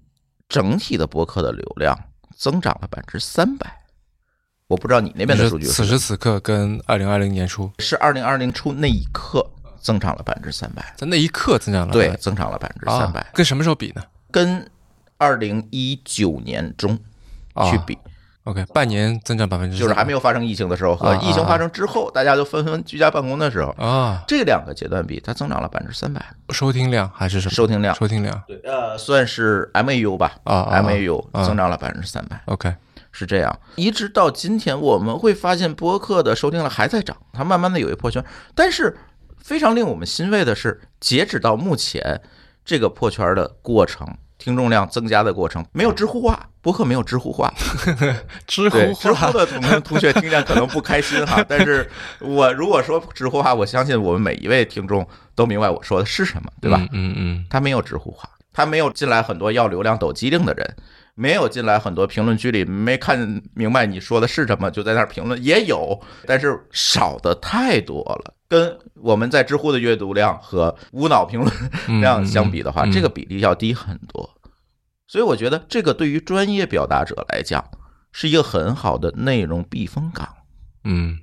[0.48, 1.98] 整体的播客的流量
[2.36, 3.82] 增长了百分之三百，
[4.68, 9.46] 我不知道你那边的数据是此时此刻跟二零二零年初，是二零二零初那一刻
[9.80, 11.94] 增长了百分之三百，在那一刻增长了？
[11.94, 13.20] 对，增长了百分之三百。
[13.22, 14.04] 啊，，跟什么时候比呢？
[14.32, 14.70] 跟
[15.18, 16.98] 二零一九年中
[17.54, 17.70] 啊。
[17.72, 17.98] 去比，
[18.50, 27.54] OK，半年增长百分之，就是还没有发生疫情的时候和疫情发生之后，大家都纷纷居家办公的时候，啊，这两个阶段比，它增长了百分之三百，收听量还是什么？
[27.54, 27.94] 收听量。
[27.94, 28.42] 收听量。
[28.48, 31.44] 对，呃，算是 MAU 吧啊，MAU 啊。
[31.44, 32.74] 增长了百分之三百，OK，
[33.12, 33.60] 是这样。
[33.76, 38.26] 一直到今天，我们会发现播客的收听量还在涨，它慢慢的有一破圈。
[38.56, 38.98] 但是
[39.38, 42.20] 非常令我们欣慰的是，截止到目前，
[42.66, 44.08] 这个破圈的过程
[44.40, 47.54] 听众量增加的过程，没有知乎化，播客没有知乎化，
[48.48, 51.88] 知，乎知乎的同同学听见可能不开心哈， 但是
[52.20, 56.80] 我如果说知乎化，我相信我们每一位听众都明白我说的是什么，对吧？
[56.94, 57.46] 嗯嗯。
[57.50, 60.76] 他没有知乎化，他没有进来很多要流量抖机灵的人，
[61.20, 68.34] 没有进来很多评论区里没看明白你说的是什么就在那儿评论，也有，但是少的太多了。
[68.48, 71.54] 跟我们在知乎的阅读量和无脑评论
[71.90, 74.28] 嗯，量相比的话，嗯这个比例要低很多。
[75.08, 77.64] 所以我觉得这个对于专业表达者来讲
[78.14, 80.28] 是一个很好的内容避风港，
[80.86, 81.18] 嗯，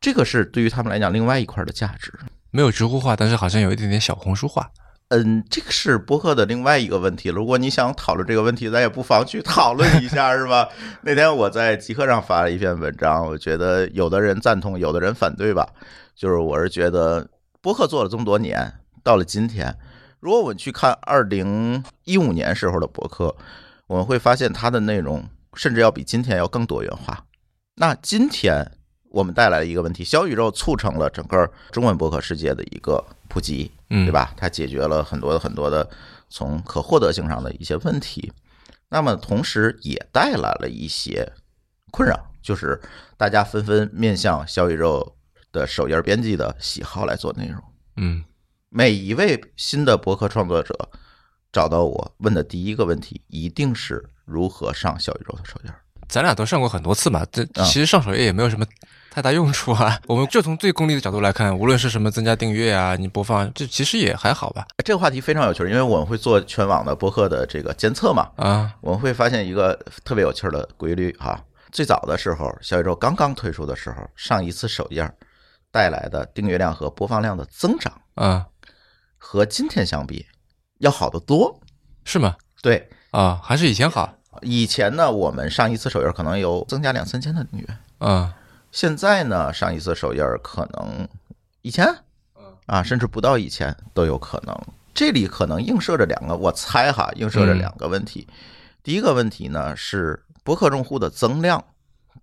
[0.00, 2.12] 这个是对于他们来讲另外一块的价值。
[2.50, 4.70] 没有知乎化，但是好像有一点点小红书化。
[5.12, 7.28] 嗯，这个是博客的另外一个问题。
[7.28, 10.66] 如果你想讨论这个问题，咱也不妨去讨论一下， 是吧？
[11.02, 15.68] 那天我在极客上发了一篇文章，我觉得有的人赞同，有的人反对吧。
[16.16, 17.28] 就是我是觉得
[17.60, 18.72] 博客做了这么多年，
[19.02, 19.76] 到了今天，
[20.18, 23.36] 如果我们去看二零一五年时候的博客，
[23.88, 25.22] 我们会发现它的内容
[25.52, 27.22] 甚至要比今天要更多元化。
[27.74, 28.66] 那今天
[29.10, 34.10] 我们带来了一个问题，小宇宙促成了整个中文博客世界的一个普及，嗯，对？
[34.10, 34.32] 吧？
[34.36, 35.88] 它解决了很多很多的
[36.28, 38.32] 从可获得性上的一些问题，
[38.88, 41.30] 那么同时也带来了一些
[41.90, 42.80] 困扰，就是
[43.18, 45.14] 大家纷纷面向小宇宙
[45.52, 47.62] 的首页编辑的喜好来做内容。
[47.96, 48.24] 嗯
[48.70, 50.88] 每一位新的博客创作者
[51.52, 55.70] 找到我问的第一个问题，一定是如何上小宇宙的首页。
[56.08, 58.64] 咱俩都上过很多次嘛，这啊其实上首页也没有什么
[59.12, 60.00] 太大用处啊。
[60.08, 64.66] 我们就从最功利的角度来看，无论是什么增加订阅啊，你播放，这其实也还好吧。
[64.82, 71.38] 这个话题非常有趣，因为我们会做全网的播客的这个监测嘛，啊，我们会发现一个特别有趣的规律哈。
[71.70, 75.06] 最早的时候，小宇宙刚刚推出的时候，上一次首页
[75.70, 78.46] 带来的订阅量和播放量的增长，啊，
[79.18, 80.24] 和今天相比
[80.78, 81.60] 要好得多。
[82.04, 82.34] 是吗？
[82.62, 84.12] 对，啊，还是以前好。
[84.40, 87.66] 以前呢，我们上一次首页可能有增加两三千的订阅，
[87.98, 88.34] 啊，
[88.72, 91.06] 现在呢，上一次首页可能
[91.60, 91.86] 一千
[92.66, 94.58] 啊，甚至不到一千都有可能。
[94.94, 98.26] 这里可能映射着两个，我猜哈，映射着两个问题。
[98.82, 101.62] 第一个问题呢是博客用户的增量，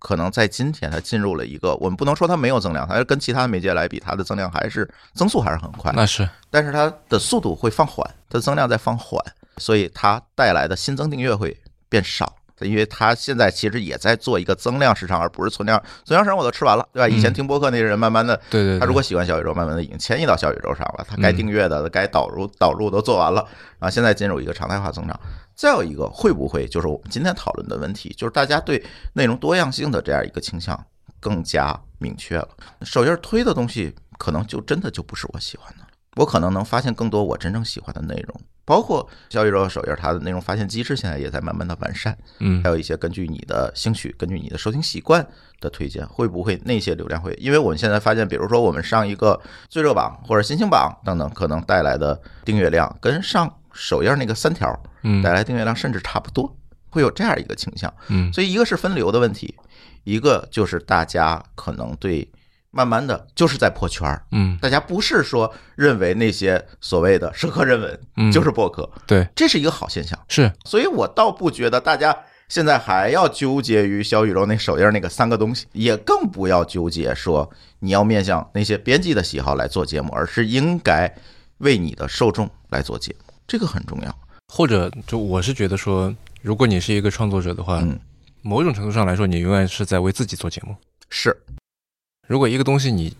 [0.00, 9.24] 可能在今天它进入了一个，我们不能说它没有增量，它跟其他媒介来比，它的增量还是增速还是很快，那是但是它的速度会放缓，它的增量在放缓，
[9.58, 11.56] 所以它带来的新增订阅会
[11.88, 12.36] 变少。
[12.66, 15.80] 因为它现在其实也在做一个增量市场，而不是存量。
[16.04, 17.08] 存量市场我都吃完了，对吧？
[17.08, 18.80] 以前嗯听播客那些人，慢慢的，对对对。
[18.80, 21.06] 他如果喜欢小宇宙，慢慢的已经迁移到小宇宙上了。
[21.08, 23.46] 他该订阅的、该导入导入都做完了，
[23.78, 25.18] 然后现在进入一个常态化增长。
[25.54, 30.78] 再有一个，会不会就是我们今天讨论的问题，就是大家对内容多样性的这样一个倾向
[31.20, 32.48] 更加明确了。
[32.82, 35.84] 首页推的东西，可能就真的就不是我喜欢的，
[36.16, 38.40] 我可能能发现更多我真正喜欢的内容。
[38.64, 42.16] 包括小宇宙首页，它的内容发现机制现在也在慢慢的完善。
[42.38, 45.26] 嗯还有一些根据你的兴趣、根据你的收听习惯
[45.60, 47.34] 的推荐，会不会那些流量会？
[47.40, 56.56] 因为我们现在发现，比如说我们上一个最热榜或者新星榜等等，可能带来的订阅量跟上首页那个三条嗯带来订阅量甚至差不多，
[56.90, 57.92] 会有这样一个倾向。
[58.06, 59.52] 嗯所以一个是分流的问题，
[60.04, 62.30] 一个就是大家可能对
[62.70, 64.22] 慢慢的就是在破圈儿。
[64.32, 70.18] 嗯大家不是说认为那些所谓的社科人文嗯，就是博客，对，这是一个好现象。
[70.28, 72.16] 是所以我倒不觉得大家
[72.48, 81.12] 现在还要纠结于小宇宙那首页那个三个东西，也更不要纠结说你要面向那些编辑的喜好来做节目，而是应该
[81.58, 84.18] 为你的受众来做节目，这个很重要。
[84.52, 87.98] 或者就我是觉得说，如果你是一个创作者的话，嗯
[88.42, 90.74] 某种程度上来说，你永远是在为自己做节目。
[91.08, 91.36] 是，
[92.30, 93.12] 如果一个东西你，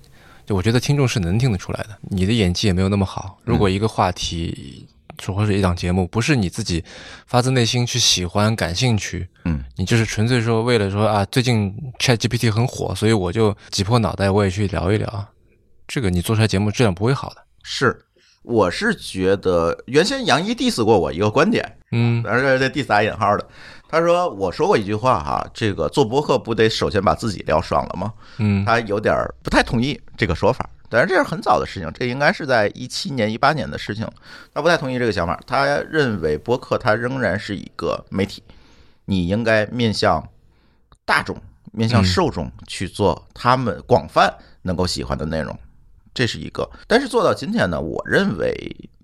[0.46, 3.40] 就我觉得听众是能听得出来的，你的演技也没有那么好。
[3.42, 4.86] 如果一个话题，
[5.18, 6.84] 说或者一档节目，不是你自己
[7.26, 15.26] 发自内心去喜欢、感兴趣，嗯，你就是纯粹说为了说啊，最近 Chat GPT 很火，所以我就挤破脑袋我也去聊一聊，
[15.88, 17.38] 这个你做出来节目质量不会好的。
[17.64, 18.04] 是，
[18.44, 23.48] 我是觉得原先杨一 diss 过我一个观点，嗯而且这 diss 打引号的。
[23.90, 28.12] 他说：“我说过一句话哈，这个做播客不得首先把自己聊爽了吗？
[28.38, 34.08] 嗯他有点儿不太同意这个说法，但是这是很早的事情，这应该是在一七年、一八年的事情。
[34.54, 38.44] 他不太同意这个想法，他认为播客它仍然是一个媒体，
[39.06, 40.24] 你应该面向
[41.04, 41.36] 大众、
[41.72, 45.58] 面向嗯受众去做他们广泛能够喜欢的内容，
[46.14, 46.70] 这是一个。
[46.86, 48.54] 但是做到今天呢，我认为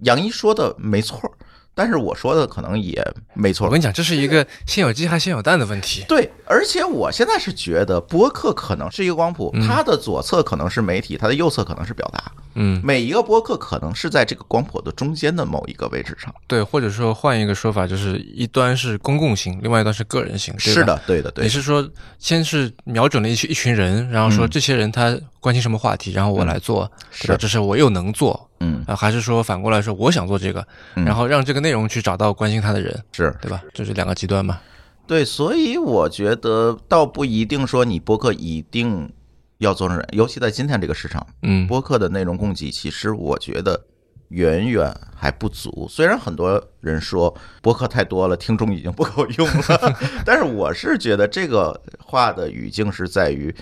[0.02, 1.32] 杨一说的没错儿。
[1.76, 3.70] 但是我说的可能也没错我。
[3.70, 6.02] 跟你讲，这是一个先有鸡还先有蛋的问题。
[6.08, 12.32] 对，而且我现在是觉得播客可能是一个光谱，嗯它的左侧可能是媒体，它的右侧可能是表达。
[12.54, 16.34] 嗯，每一个播客可能是在这个光谱的中间的某一个位置上。
[16.46, 20.58] 对，或者说换一个说法，就是一端是公共性，另外一端是个人性。
[20.58, 21.42] 是，的，对的，对的。
[21.42, 21.86] 你是说
[22.18, 27.34] 先是瞄准了一群一群人，然后说嗯这些人他关心什么话题，然后我来做，对吧？
[27.34, 33.62] 是这是我又能做嗯，啊，还是说反过来说我想做这个，嗯然后让这个内容去找到关心他的人，是对吧？
[33.72, 34.58] 这是两个极端嘛。
[35.06, 39.08] 对，所以我觉得倒不一定说你播客一定
[39.58, 43.80] 要做成人，尤其在今天这个市场，嗯，播客的内容供给，其实我觉得
[44.30, 45.86] 远远还不足。
[45.88, 47.32] 虽然很多人说
[47.62, 49.96] 播客太多了，听众已经不够用了，
[50.26, 53.54] 但是我是觉得这个话的语境是在于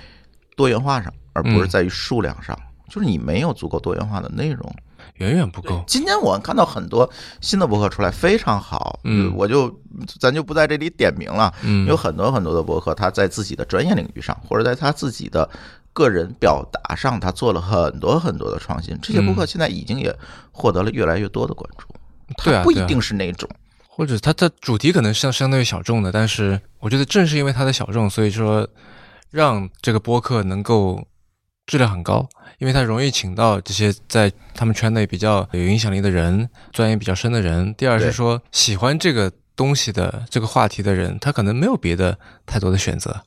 [0.56, 2.58] 多元化上，而不是嗯在于数量上。
[2.88, 4.74] 就是你没有足够多元化的内容。
[5.16, 5.84] 远远不够。
[5.86, 7.08] 今天我看到很多
[7.40, 8.98] 新的博客出来，非常好。
[9.04, 9.72] 嗯我就
[10.18, 11.52] 咱就不在这里点名了。
[11.62, 15.48] 嗯，有很多很多的博客，他在自己的专业领域上，或者在他自己的
[15.92, 18.98] 个人表达上，他做了很多很多的创新。
[19.02, 20.12] 这些博客现在已经也
[20.50, 21.86] 获得了越来越多的关注。
[22.42, 23.48] 对啊对啊它不一定是那种，
[23.86, 28.66] 或者它的主题可能相相对于小众的，但是我觉得正是因为它的小众，所以说
[29.30, 31.06] 让这个播客能够
[31.66, 37.74] 质量很高，因为他容易请到这些在他们圈内比较有影响力的人，钻研比较深的人。
[37.74, 43.22] 第二是说喜欢这个东西的这个话题的人，他可能没有别的太多的选择。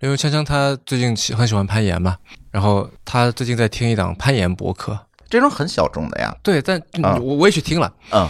[0.00, 2.16] 因为锵锵他最近喜很喜欢攀岩嘛，
[2.50, 4.98] 然后他最近在听一档攀岩博客，
[5.28, 6.34] 这种很小众的呀。
[6.42, 8.26] 对，但啊我我也去听了，嗯，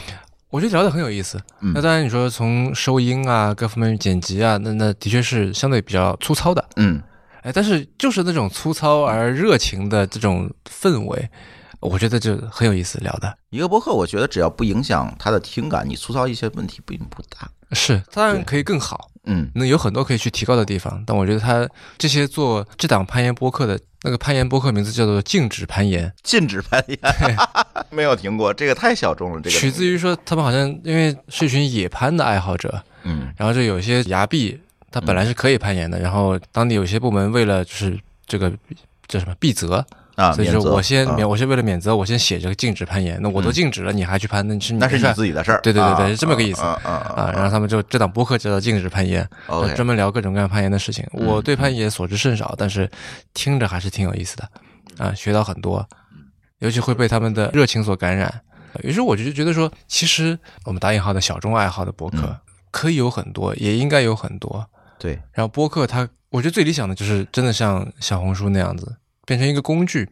[0.51, 1.41] 我觉得聊得很有意思。
[1.61, 6.69] 嗯那当然，你说从收音啊、各方面剪辑啊，那那的确是相对比较粗糙的。
[6.75, 7.01] 嗯，
[7.43, 11.29] 哎，但是就是那种粗糙而热情的这种氛围，
[11.81, 13.37] 我觉得就很有意思聊的。
[13.51, 17.49] 一个博客，我觉得只要不影响他的听感，你粗糙一些问题并不大。
[17.73, 21.03] 是，当然可以更好，嗯，那有很多可以去提高的地方。
[21.07, 26.99] 但我觉得他这些做这档攀岩播客的那个攀岩播客名字叫做“禁止攀岩禁止攀岩，
[27.91, 34.61] 没有听过，这个太小众了。”，这个取自于说他们好像因为是一群野攀的爱好者，嗯然后就有一些崖壁，
[34.91, 38.51] 它本来是可以攀岩的，然后当地有些部门为了就是这个
[39.07, 39.85] 叫什么避责，
[40.17, 43.21] 啊，所以说我先啊免，我是为了免责，我先写这个禁止攀岩。
[43.23, 45.61] 那我都禁止了，你还去攀，那是那是你自己的事儿。
[45.63, 47.33] 对对对对啊是这么个意思啊啊啊。
[47.33, 49.27] 然后他们就这档播客叫做禁止攀岩，
[49.75, 51.07] 专门聊各种各样攀岩的事情。
[51.13, 52.91] 我嗯对攀岩所知甚少，但是
[53.33, 54.49] 听着还是挺有意思的
[54.99, 55.89] 啊，学到很多，
[56.59, 58.41] 尤其会被他们的热情所感染。
[58.83, 62.37] 于是我就觉得说，其实我们打引号的小众爱好的博客嗯
[62.71, 64.65] 可以有很多，也应该有很多。
[65.01, 68.95] 对，然后播客它，我觉得最理想的就是真的像小红书那样子，
[69.27, 70.09] 变成一个工具。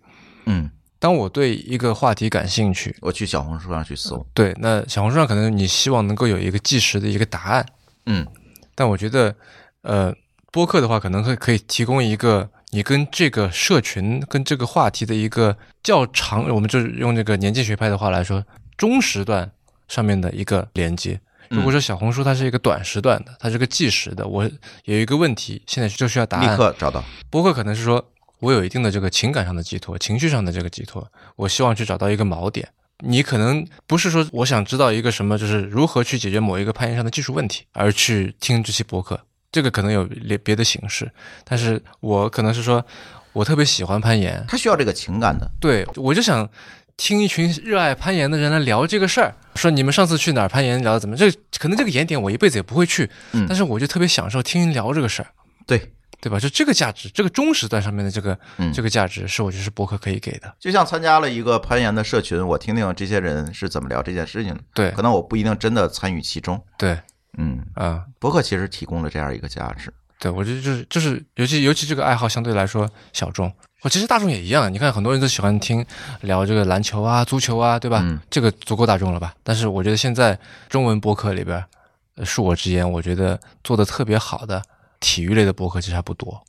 [0.47, 0.69] 嗯，
[0.99, 7.67] 当我对一个话题感兴趣，我去小红书上去搜，对，那小红书上可能你希望能够有一个即时的一个答案，
[8.07, 8.27] 嗯。
[8.75, 9.35] 但我觉得，
[9.83, 10.15] 呃，
[10.53, 18.43] 播客的话可能会可以提供一个你跟这个社群、跟这个话题的一个较长，我们就是用这个年纪学派的话来说，
[18.77, 19.51] 中时段
[19.89, 21.21] 上面的一个连接。
[21.51, 24.49] 如果说小红书它是一个短时段的，它是个计时的，我
[24.85, 26.57] 有一个问题，现在就需要答案立。
[26.57, 27.03] 刻找到。
[27.31, 32.69] 博客可能是说我有一定的这个情感上的寄托，情绪上的这个寄托，我希望去找到一个锚点。
[33.01, 39.21] 你可能不是说我想知道一个什么，就是如何去解决某一个攀岩上的技术问题，而去听这期博客，
[39.53, 41.09] 这个可能有别别的形式。
[41.45, 42.85] 但是我可能是说，
[43.33, 46.49] 我特别喜欢攀岩，他需要这个情感的，对我就想
[46.99, 51.17] 听一群热爱攀岩的人来聊这个事儿，说你们上次去哪儿攀岩聊的怎么？
[51.17, 55.29] 这可能这个岩点我一辈子也不会去，嗯但是我就特别享受听人聊这个事儿。
[55.65, 56.41] 对，对吧？
[56.41, 60.53] 就这个价值，这个中时段上面的这个、嗯这个价值，是我觉得是博客可以给的。
[60.59, 66.61] 就像参加了一个攀岩的社群，我听听这些人是怎么聊这件事情的，对可能我不一定真的参与其中。
[66.77, 66.99] 对
[67.39, 69.93] 嗯，啊、博客其实提供了这样一个价值。
[70.19, 73.53] 对我觉得就是就是，尤其尤其这个爱好相对来说小众，
[73.83, 74.73] 我其实大众也一样。
[74.73, 75.85] 你看很多人都喜欢听
[76.23, 78.01] 聊这个篮球啊、足球啊，对吧？
[78.03, 79.35] 嗯这个足够大众了吧？
[79.43, 81.65] 但是我觉得现在中文博客里边，
[82.17, 84.63] 呃恕我直言，我觉得做的特别好的
[84.99, 86.43] 体育类的博客其实还不多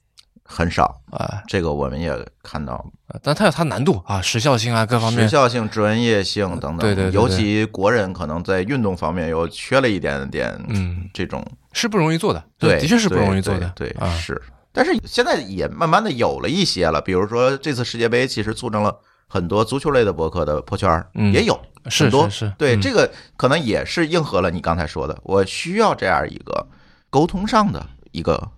[0.44, 2.12] 很少，啊、这个我们也
[2.42, 5.30] 看到，呃但它有它难度啊、时效性啊各方面时。
[5.30, 6.80] 效性、专业性等等。
[6.80, 14.42] 对对对对尤其国人可能在运动方面又缺了一点点，嗯，这种是不容易做的，对，的确是不容易做对的，对，对啊，是。
[14.72, 21.60] 但是现在也慢慢的有了一些了，比如说这次世界杯，其实促成了很多足球类的博客的破圈儿嗯也有
[21.90, 22.30] 是很多。
[22.30, 26.68] 是是，对，嗯这个可能也是应和了你刚才说的，我需要这样一个
[27.10, 28.50] 沟通上的一个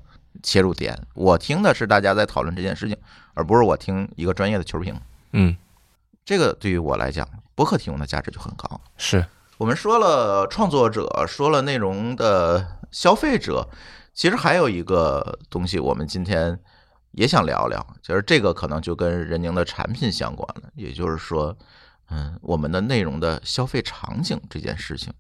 [0.43, 0.99] 切入点。
[1.13, 2.97] 我听的是大家在讨论这件事情，
[3.33, 4.93] 而不是我听一个专业的球评。
[5.33, 5.55] 嗯
[6.25, 8.79] 这个对于我来讲，博客提供的价值就很高。
[8.97, 9.25] 是
[9.57, 13.67] 我们说了创作者，说了内容的消费者，
[14.13, 16.59] 其实还有一个东西，我们今天
[17.11, 21.57] 也想聊聊，就是这个可能就跟任宁的产品相关了，也就是说，
[22.09, 25.13] 嗯，我们的内容的消费场景这件事情。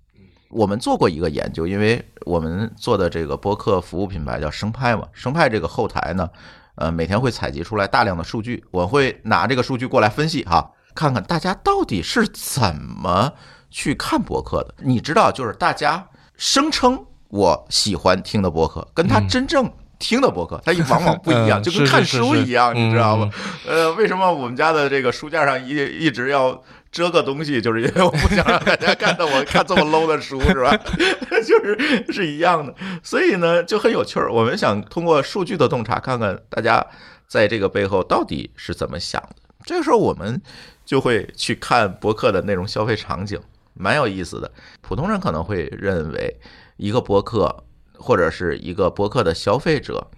[0.49, 6.29] 我们做过一个研究，因为我们做的这个播客服务品牌叫生派嘛，生派这个后台呢，
[6.75, 13.31] 呃，每天会采集出来大量的数据，我会拿这个数据过来分析哈，看看大家到底是怎么
[13.69, 14.75] 去看播客的。
[14.79, 23.29] 你知道，就是大家声称我喜欢听的播客，跟他真正听的播客，他往往不一样， 嗯就跟看书一样，你知道吗
[23.67, 23.85] 嗯？
[23.85, 26.61] 呃，为什么我们家的这个书架上一一直要
[26.91, 30.77] 遮个东西，就是因为我不想让大家看到我 看这么 low 的书，是吧？
[31.47, 34.31] 就是是一样的，所以呢就很有趣儿。
[34.31, 36.85] 我们想通过数据的洞察，看看大家
[37.27, 39.35] 在这个背后到底是怎么想的。
[39.63, 40.41] 这个时候我们
[40.85, 43.39] 就会去看博客的内容消费场景，
[43.73, 44.51] 蛮有意思的。
[44.81, 46.39] 普通人可能会认为
[46.81, 47.63] 一个播客
[47.93, 50.09] 或者是一个播客的消费者。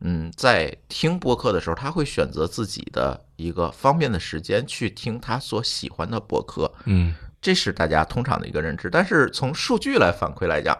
[0.00, 8.90] 嗯，在听播客的时候，他会选择自己的一个方便的时间去听他所喜欢的播客，嗯这是大家通常的一个认知。
[8.90, 10.76] 但是从数据来反馈来讲，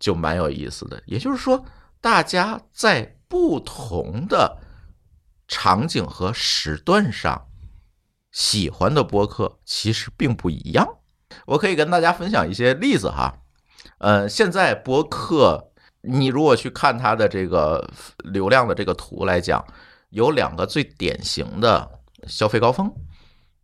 [0.00, 1.00] 就蛮有意思的。
[1.06, 1.64] 也就是说，
[2.00, 4.58] 大家在不同的
[5.46, 7.46] 场景和时段上
[8.32, 10.98] 喜欢的播客其实并不一样。
[11.46, 13.38] 我可以跟大家分享一些例子哈。
[14.02, 17.88] 呃，现在博客，你如果去看它的这个
[18.24, 19.64] 流量的这个图来讲，
[20.10, 21.88] 有两个最典型的
[22.26, 22.92] 消费高峰。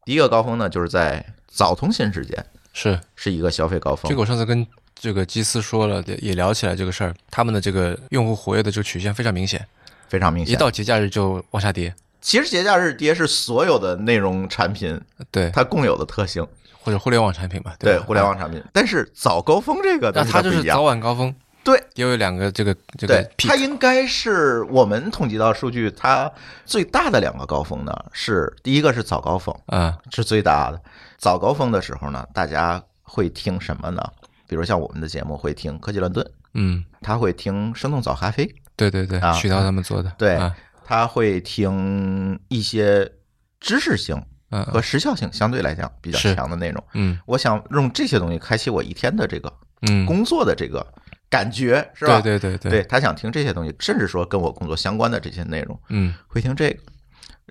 [0.05, 4.21] 第一个高峰呢，就是在早通勤时间，是是一个消费高峰这个。
[4.21, 4.65] 我上次跟
[4.95, 9.67] 这个基斯说了，也也聊起来这个事儿，他们的这个用户活跃的这个曲线非常明显，
[10.09, 10.55] 非常明显。
[10.55, 15.01] 一到节假日就往下跌，其实节假日跌是所有的内容产品
[15.33, 16.47] 对，它共有的特性，
[16.81, 17.77] 或者互联网产品吧，吧？
[17.81, 18.63] 对互联，网产品。
[18.73, 26.31] 但是早高峰这个那它就是早晚高峰，对，也有两个这个这个对，它应该是我们统计到数据，它
[26.65, 30.81] 最大的两个高峰呢是第一个是早高峰，啊，是最大的。
[31.19, 34.03] 早高峰的时候呢，大家会听什么呢？
[34.47, 40.57] 比如像我们的节目会听科技乱炖，嗯，他会听生动早咖啡，对对对啊，徐涛他们做的，对啊
[40.87, 43.13] 他会听一些
[43.61, 46.85] 知识性嗯和时效性相对来讲比较强的内容。
[46.95, 50.87] 嗯我想用这些东西开启我一天的这个嗯，工作的这个
[51.31, 52.21] 感觉，是吧？
[52.21, 56.83] 对对对对，他想听这些东西，甚至说跟我工作相关的这些内容，嗯会听这个。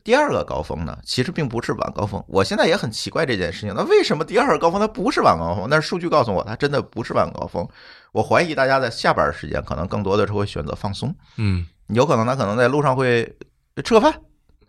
[0.03, 2.23] 第二个高峰呢，其实并不是晚高峰。
[2.27, 5.67] 我现在也很奇怪这件事情，那为什么第二个高峰它不是晚高峰？
[5.69, 7.67] 但是数据告诉我，它真的不是晚高峰。
[8.13, 13.37] 我怀疑大家在下班时间可能更多的是会选择放松，嗯有可能他可能在路上会
[13.83, 14.13] 吃个饭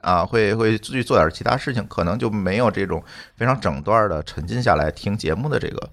[0.01, 3.03] 啊，会会去做点其他事情，可能就没有这种
[3.37, 5.91] 非常整段的沉浸下来听节目的这个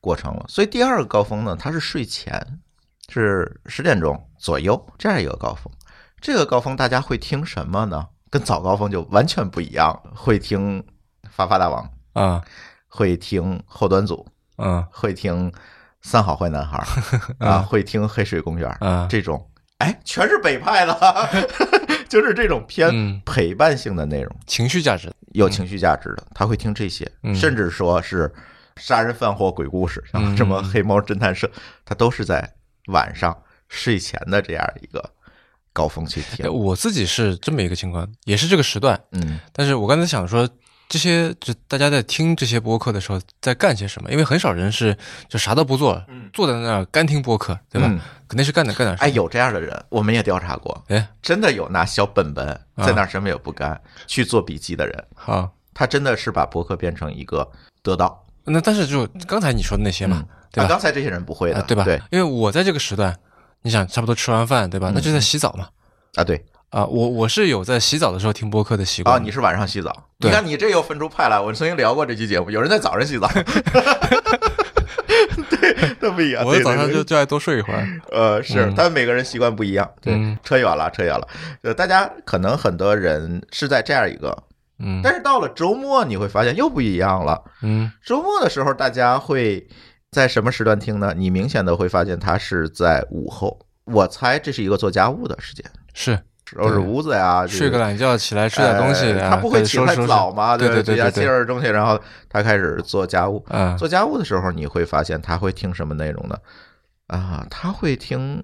[0.00, 0.44] 过程了。
[0.48, 2.44] 所以第二个高峰呢，它是睡前，
[3.08, 5.72] 是十点钟左右这样一个高峰。
[6.20, 8.06] 这个高峰大家会听什么呢？
[8.30, 10.82] 跟早高峰就完全不一样，会听
[11.30, 12.42] 发发大王，啊
[12.88, 14.26] 会听后端组，
[14.56, 15.52] 嗯会听
[16.00, 16.82] 三好坏男孩
[17.38, 20.94] 啊，会听黑水公园，啊，这种，哎，全是北派的，
[22.12, 23.22] 就是这种偏嗯。
[23.24, 27.34] 陪伴性的内容，情绪价值，有情绪价值的，他会听这些，嗯。
[27.34, 28.30] 甚至说是
[28.76, 30.36] 杀人犯或鬼故事，像嗯。
[30.36, 31.50] 什么黑猫侦探社，
[31.84, 32.52] 他都是在
[32.88, 33.36] 晚上
[33.68, 35.02] 睡前的这样一个
[35.72, 36.52] 高峰去哎听。
[36.52, 40.46] 我自己是这么一个情况，也是这个时段，嗯，但是我刚才想说，
[40.92, 44.10] 这些就大家在听这些播客的时候在干些什么？
[44.12, 44.94] 因为很少人是
[45.26, 47.88] 就啥都不做，坐在那儿干听播客，对吧？
[47.90, 48.94] 嗯肯定是干点干点。
[48.98, 57.50] 哎，有这样的人，我们也调查过，哎，真的有拿小本本啊在那儿什么也不干去做笔记的人，好，他真的是把博客变成一个
[57.82, 58.22] 得到。
[58.44, 60.68] 那但是就刚才你说的那些嘛，对吧？
[60.68, 61.84] 刚才这些人不会的，啊，对吧？
[61.84, 63.18] 对因为我在这个时段，
[63.62, 64.90] 你想差不多吃完饭，对吧？
[64.90, 65.68] 嗯那就在洗澡嘛。
[66.16, 66.44] 啊，对。
[66.72, 69.92] 啊，我我是有在洗澡的时候听播客的习惯啊，你是晚上洗澡？
[70.18, 71.38] 对你看你这又分出派来。
[71.38, 73.28] 我曾经聊过这期节目，有人在早上洗澡，
[75.50, 76.42] 对，那不一样。
[76.42, 77.86] 我早上就就爱多睡一会儿。
[78.10, 79.86] 呃，是嗯他们每个人习惯不一样。
[80.00, 81.28] 对嗯，扯远了，扯远了。
[81.60, 84.34] 呃，大家可能很多人是在这样一个，
[84.78, 87.38] 嗯但是到了周末，你会发现又不一样了。
[87.60, 89.68] 嗯周末的时候，大家会
[90.10, 91.12] 在什么时段听呢？
[91.14, 93.58] 你明显的会发现它是在午后。
[93.84, 96.18] 我猜这是一个做家务的时间，是
[96.56, 100.56] 收拾屋子呀，睡个懒觉起来吃点东西他不会起太早嘛？
[100.56, 101.98] 对对对对对接着东西，然后
[102.28, 103.44] 他开始做家务。
[103.48, 106.36] 啊做家务的时候，你会发现他会听什么内容呢？
[107.08, 108.42] 啊，他会听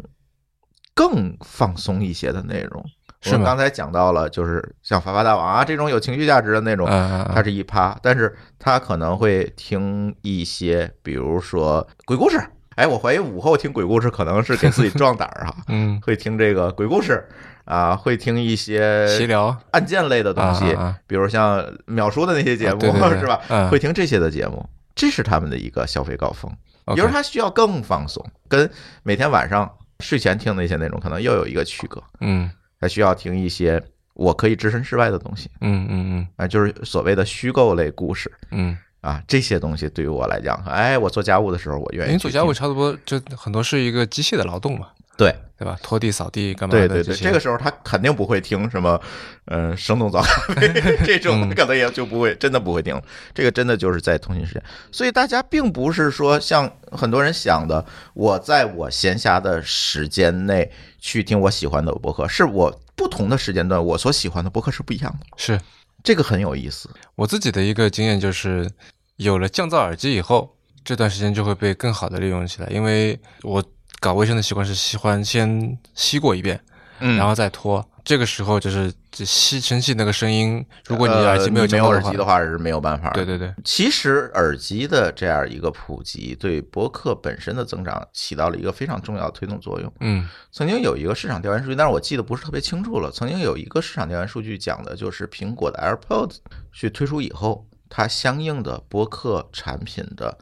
[0.95, 2.85] 更放松一些的内容，
[3.27, 12.39] 我们刚才讲到了，就是像《发发大王》啊这种有情绪价值的那种，啊，它是一趴，但是他可能会听一些，比如说鬼故事。
[12.75, 17.27] 哎，我怀疑午后听鬼故事可能是给自己壮胆儿哈， 嗯，会听这个鬼故事
[17.69, 19.55] 啊，会听一些闲些聊。
[19.73, 20.65] 案件类的东西，
[21.07, 22.81] 比如像秒叔的那些节目，
[23.21, 23.39] 是吧？
[23.49, 23.69] 嗯。
[23.69, 26.51] 会听这些的节目，这是他们的一个消费高峰。
[26.97, 28.71] 时候他需要更放松，跟
[29.03, 32.03] 每天晚上睡前听的一些内容可能又有一个区隔。
[32.21, 32.51] 嗯。
[32.81, 33.83] 他需要听一些
[34.15, 35.51] 我可以置身事外的东西。
[35.61, 36.29] 嗯嗯嗯。
[36.37, 38.33] 啊，就是所谓的虚构类故事。
[38.51, 38.75] 嗯。
[39.03, 44.89] 啊，这些东西对于我来讲，哎，我做家务的时候我嗯，愿意去因为做家务差不多就很多是一个机械的劳动嘛，
[45.19, 45.77] 对对吧？
[45.83, 46.87] 拖地、扫地干嘛的？
[46.87, 48.99] 对对对，这个时候他肯定不会听什么，
[49.47, 50.73] 呃，生动早咖啡
[51.05, 52.99] 这种，可能也就不会，真的不会听。
[53.35, 54.63] 这个真的就是在通勤时间，
[54.93, 65.61] 所以大家并不是说像很多人想的，我在我闲暇的时间内去听我喜欢的播客，是我不同的时间段我所喜欢的播客是不一样的，是
[66.05, 66.89] 这个很有意思。
[67.17, 68.71] 我自己的一个经验就是，
[69.17, 73.61] 有了降噪耳机以后，这段时间就会被更好的利用起来，因为我
[74.01, 76.61] 搞卫生的习惯是喜欢先吸过一遍，
[77.01, 77.85] 嗯然后再拖。
[78.05, 83.11] 这个时候就是这吸尘器那个声音，如果你耳机没有呃没有耳机的话是没有办法。
[83.11, 89.93] 对对对，其实耳机的这样一个普及，对播客本身的增长起到了一个非常重要的推动作用。
[90.01, 93.11] 嗯曾经有一个市场调研数据，但是我记得不是特别清楚了。
[93.11, 96.37] 曾经有一个市场调研数据讲的就是苹果的 AirPods
[96.73, 100.39] 去推出以后，它相应的播客产品的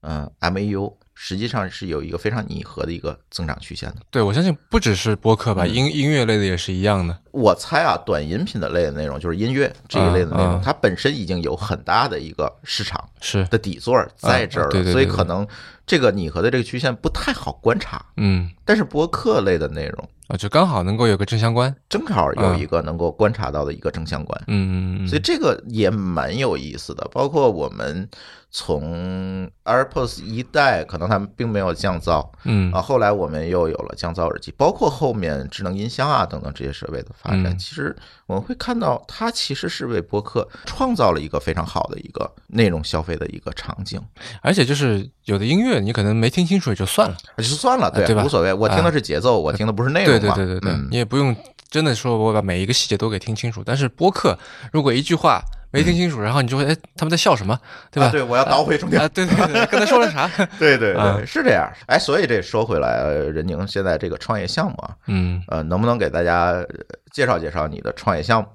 [0.00, 0.94] 嗯 MAU
[1.24, 3.98] 实际上是有一个非常拟合的一个增长曲线的。
[4.10, 7.16] 对，我相信不只是播客吧，嗯音音乐类的也是一样的。
[7.30, 15.46] 我猜啊，短音频的类的内容就是音乐这一类的内容，嗯嗯它本身已经有很大的一个市场是，的底座在这儿了，所以可能
[15.86, 18.04] 这个拟合的这个曲线不太好观察。
[18.16, 21.74] 嗯但是播客类的内容啊，就刚好能够有个正相关。
[21.90, 27.06] 正好有一个能够观察到的一个正相关，嗯所以这个也蛮有意思的。
[27.12, 28.08] 包括我们
[28.50, 37.94] 从 AirPods 一代，可能它们并没有降噪嗯啊，后来我们又有了降噪耳机，包括后面智能音箱啊等等这些设备的发展，嗯其实
[38.26, 44.00] 我们会看到它其实是为播客创造了一个非常好的一个内容消费的一个场景。
[44.40, 47.16] 而且就是有的音乐你可能没听清楚也就算了。
[47.36, 48.52] 就算了，对，对吧无所谓。
[48.52, 50.21] 我听的是节奏，我听的不是内容嘛。
[50.28, 51.34] 对对对对你也不用
[51.70, 53.62] 真的说我把每一个细节都给听清楚。
[53.64, 54.38] 但是播客
[54.72, 55.42] 如果一句话
[55.72, 57.58] 没听清楚，然后你就会哎他们在笑什么，
[57.90, 58.06] 对吧？
[58.08, 59.00] 啊对，我要倒回重点。
[59.00, 60.28] 啊，对对对，刚才说了啥？
[60.58, 61.66] 对对啊对，是这样。
[61.86, 66.66] 哎，所以这说回来，呃任宁现在这个创业项目啊，嗯呃，能不能给大家呃
[67.12, 68.48] 介绍介绍你的创业项目？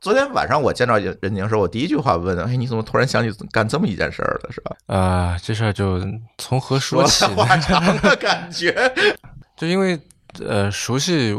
[0.00, 4.50] 昨天晚上我见到任任宁的时候，我第一句话问：“哎，你怎么突然想起干这么一件事儿了？
[4.52, 6.00] 是吧啊、这事儿就
[6.38, 7.24] 从何？”说起？
[7.34, 8.74] 话长的感觉。
[9.56, 9.98] 就因为
[10.44, 11.32] 呃熟悉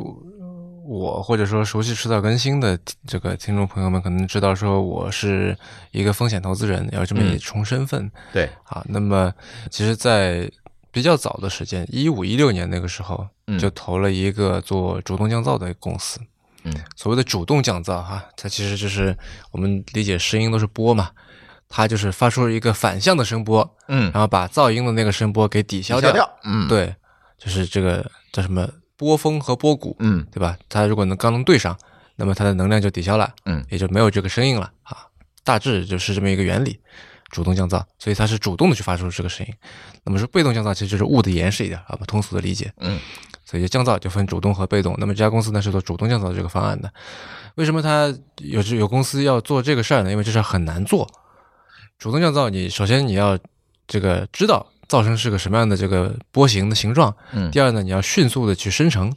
[0.85, 5.57] 我或者说熟悉迟早更新的这个听众朋友们，可能知道说我是
[5.91, 8.09] 一个风险投资人，要这么一重身份。
[8.31, 9.33] 对，啊，那么
[9.69, 10.49] 其实，在
[10.89, 16.21] 比较早的时间，一五一六年那个时候，嗯就投了一个做主动降噪的公司。
[16.63, 19.15] 嗯，所谓的主动降噪哈，它其实就是
[19.51, 21.11] 我们理解声音都是波嘛，
[21.67, 26.29] 它就是发出一个反向的声波，嗯，然后把噪音的那个声波给抵消消掉。
[26.45, 26.95] 嗯，，对，
[27.37, 28.67] 就是这个叫什么
[28.97, 30.57] 波峰和波谷，嗯对吧？
[30.67, 31.77] 它如果能刚能对上，
[32.15, 35.07] 那么它的能量就抵消了，嗯也就没有这个声音了啊。
[35.43, 36.79] 大致就是这么一个原理，
[37.29, 39.53] 主动降噪，所以它是主动的去发出这个声音。
[40.03, 42.73] 那么说被动降噪其实就是物的延时一点啊，我们通俗的理解。
[42.79, 42.99] 嗯，
[43.45, 44.95] 所以降噪就分主动和被动。
[44.97, 46.91] 那么这家公司呢是做主动降噪这个方案的。
[47.55, 50.11] 为什么它有有公司要做这个事儿呢？
[50.11, 51.09] 因为这事儿很难做。
[51.97, 53.37] 主动降噪，你首先你要
[53.87, 57.49] 这个知道噪声是个什么样的这个波形的形状，嗯。
[57.51, 59.13] 第二呢，你要迅速的去生成，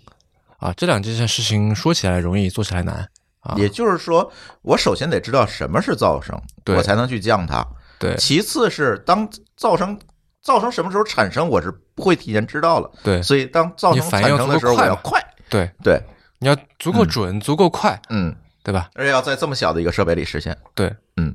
[0.58, 3.08] 啊，这两件事情说起来容易，做起来难。
[3.40, 3.54] 啊。
[3.56, 4.30] 也就是说，
[4.62, 6.76] 我首先得知道什么是噪声，对。
[6.76, 7.66] 我才能去降它。
[7.98, 8.16] 对。
[8.16, 9.98] 其次是当噪声
[10.44, 12.90] 噪声什么时候产生，我是不会提前知道了。
[13.02, 13.22] 对。
[13.22, 15.20] 所以当噪声产生的时候，我要快。
[15.48, 16.00] 对，对，
[16.38, 18.88] 你要足够准，足够快，嗯，对吧？
[18.94, 20.56] 而且要在这么小的一个设备里实现。
[20.76, 21.34] 对，嗯，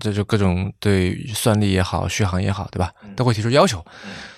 [0.00, 2.90] 这就各种对算力也好，续航也好，对吧？
[3.02, 3.84] 嗯都会提出要求，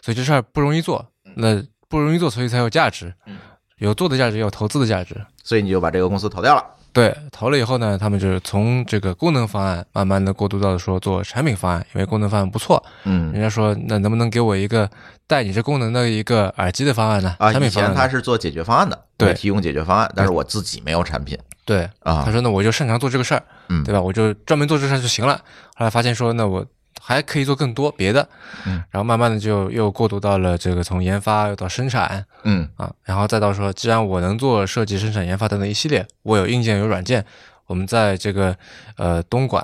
[0.03, 1.05] 所以这事儿不容易做。
[1.36, 3.36] 那不容易做，所以才有价值嗯，
[3.78, 5.14] 有做的价值，也有投资的价值。
[5.44, 6.64] 所以你就把这个公司投掉了。
[6.92, 14.90] 对，投了以后呢，他们就是从这个功能方案慢慢的过渡到说做产品方案，因为功能方案不错，嗯人嗯家说那能不能给我一个
[15.26, 17.36] 带你这功能的一个耳机的方案呢？
[17.38, 22.33] 啊，以前产品方案呢他是做解决方案的，对提供解决方案，但是我自己没有产品对，啊他。
[22.33, 24.01] 说那我就擅长做这个事儿，嗯对吧？
[24.01, 25.37] 我就专门做这事儿就行了。
[25.75, 26.64] 后来发现说，那我
[27.01, 28.27] 还可以做更多别的，
[28.64, 37.25] 嗯，然后慢慢的就又过渡到了这个从研发又到生产嗯啊，然后再到说，既然我能做设计、生产、研发等等一系列，我有硬件有软件，
[37.67, 38.57] 我们在这个
[38.97, 39.62] 呃东莞，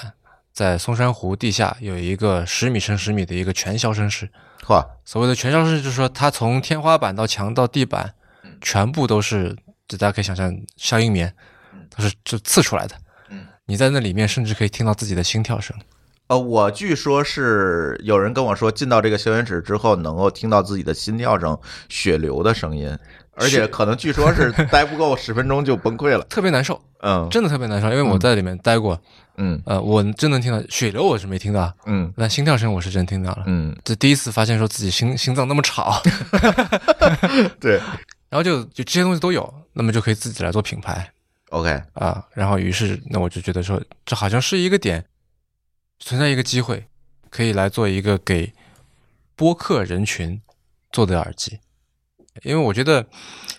[0.53, 4.29] 在松山湖地下有一个十米乘十米的一个全消声室，
[4.67, 8.13] 嚯，所谓的全消声室就是说它从天花板到墙到地板，
[8.61, 9.57] 全部都是，
[9.89, 11.35] 就大家可以想象消音棉，
[11.97, 12.95] 都是就刺出来的。
[13.31, 15.77] 嗯，你在那里面甚至可以听到自己的心跳声。
[16.29, 22.97] 呃，我据说是有人跟我说，进到这个消炎室之后，能够听到自己的心跳声、血流的声音，
[23.35, 26.25] 而且 可能据说是待不够十分钟就崩溃了。
[26.31, 28.99] 特别难受，嗯真的特别难受，因为我在里面待过，
[29.37, 33.43] 嗯呃，我真能听到血流，我是没听到，嗯但心跳声我是真听到了。
[33.47, 36.01] 嗯，这第一次发现说自己心心脏那么吵，
[37.61, 37.79] 对
[38.31, 41.11] 然后就就这些东西都有，那么就可以自己来做品牌
[41.53, 42.27] ，OK，啊。
[42.35, 45.05] 然后于是那我就觉得说，这好像是一个点，
[46.01, 46.89] 存在一个机会，
[47.31, 48.53] 可以来做一个给
[49.37, 50.41] 播客人群
[50.91, 51.61] 做的耳机，
[52.43, 53.07] 因为我觉得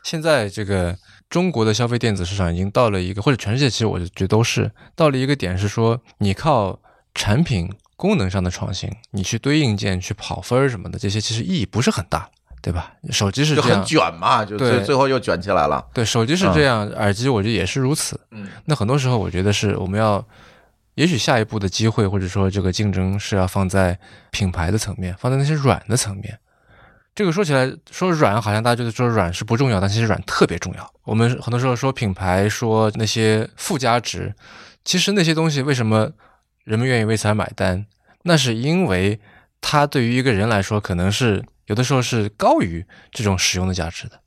[0.03, 0.97] 现在这个
[1.29, 6.79] 中国的消费电子市场已经到了一个，或者全世界其实我就觉得都是到了一个点，是说你靠
[7.15, 12.29] 产品功能上的创新，你去堆硬件、去跑分儿什么的，这些其实意义不是很大，
[12.63, 12.93] 对吧？
[13.11, 15.85] 手机是就很，卷嘛，就最对最后又卷起来了。
[15.93, 18.17] 对，手机是这样，耳机我觉得也是如此。
[18.31, 20.25] 嗯那很多时候，我觉得是我们要，
[20.95, 23.99] 也许下一步的机会或者说这个竞争是要放在
[24.31, 26.39] 品牌的层面，放在那些软的层面。
[27.13, 30.93] 这个说起来说软，好像大家觉得说软是不重要，但其实软特别重要。
[31.03, 34.33] 我们很多时候说品牌，说那些附加值，
[34.85, 36.09] 其实那些东西为什么
[36.63, 37.85] 人们愿意为此而买单？
[38.23, 39.19] 那是因为
[39.59, 44.19] 它对于一个人来说，可能是有的时候是高于这种使用的价值的，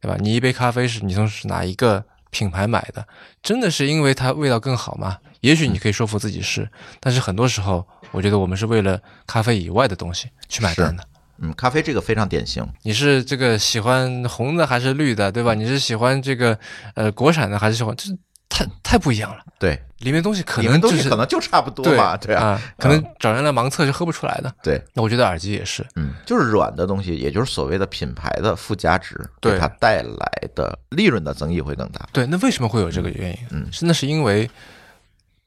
[0.00, 0.16] 对吧？
[0.20, 3.06] 你一杯咖啡是你从哪一个品牌买的？
[3.42, 5.18] 真的是因为它味道更好吗？
[5.40, 6.70] 也许你可以说服自己是，
[7.00, 11.04] 但是很多时候，我觉得我们是为了咖啡以外的东西去买单的。
[11.42, 12.66] 嗯，咖啡这个非常典型。
[12.82, 15.54] 你是这个喜欢红的还是绿的，对吧？
[15.54, 16.58] 你是喜欢这个
[16.94, 17.96] 呃国产的还是喜欢？
[17.96, 18.10] 这
[18.50, 24.52] 太太不一样了，对，里面东西可能就是面东西可能就差不多对嘛，对啊，啊，可能找人来盲测是喝不出来的。
[24.62, 32.06] 对，那我觉得耳机也是，嗯，就是软的东西，也就是所谓的品牌的附加值，对它带来的利润的增益会更大。
[32.12, 32.26] 对。
[32.26, 33.38] 那为什么会有这个原因？
[33.50, 34.50] 嗯是那是因为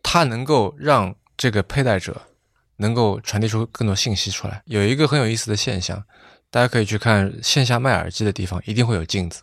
[0.01, 2.21] 它能够让这个佩戴者
[2.77, 4.61] 能够传递出更多信息出来。
[4.65, 6.01] 有一个很有意思的现象，
[6.49, 9.41] 大家可以去看线下卖耳机的地方，一定会有镜子，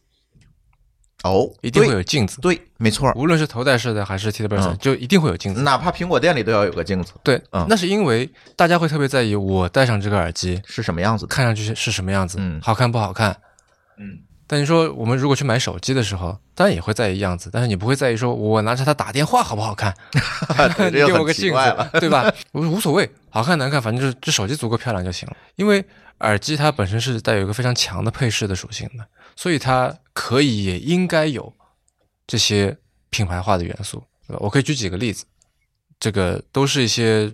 [1.22, 2.40] 哦，一定会有镜子。
[2.40, 5.62] 对，没错，无论是头戴式的还是 T 的 b 嗯就一定会有镜子。
[5.62, 11.26] 哪怕苹果店里都要有个镜子，对，嗯那是因为大家会特别在意我戴上这个耳机是什么样子？
[11.26, 13.36] 看上去是是什么样子，嗯好看不好看。
[13.98, 19.94] 嗯，但你说我们如果去买手机的时候，当然也会在意样子，但是你不会在意说我拿着它打电话好不好看，
[20.90, 21.52] 给我个镜。
[21.52, 22.32] 子，对吧？
[22.52, 25.36] 无无所谓，好看难看，反正就是这手机足够漂亮就行了。
[25.56, 25.84] 因为
[26.20, 29.06] 耳机它本身是带有一个非常强的配饰的属性的，
[29.36, 31.54] 所以它可以也应该有
[32.26, 32.76] 这些
[33.10, 34.02] 品牌化的元素。
[34.38, 35.24] 我可以举几个例子，
[35.98, 37.30] 这个都是一些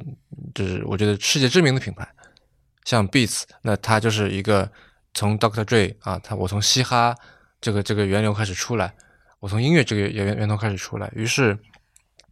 [0.54, 2.08] 就是我觉得世界知名的品牌，
[2.84, 4.70] 像 Beats，那它就是一个
[5.12, 5.64] 从 Dr.
[5.64, 7.14] Dre 啊，他我从嘻哈
[7.60, 8.94] 这个这个源流开始出来，
[9.40, 11.58] 我从音乐这个源源头开始出来，于是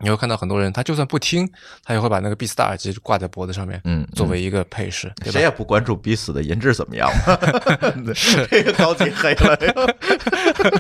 [0.01, 1.49] 你会看到很多人，他就算不听，
[1.85, 5.41] 他也会把那个 Beats 的耳机挂在脖子上面，嗯，作为一个配饰，对谁？
[5.41, 7.09] 也不关注彼此的音质怎么样
[8.15, 9.59] 是，这个高级黑了。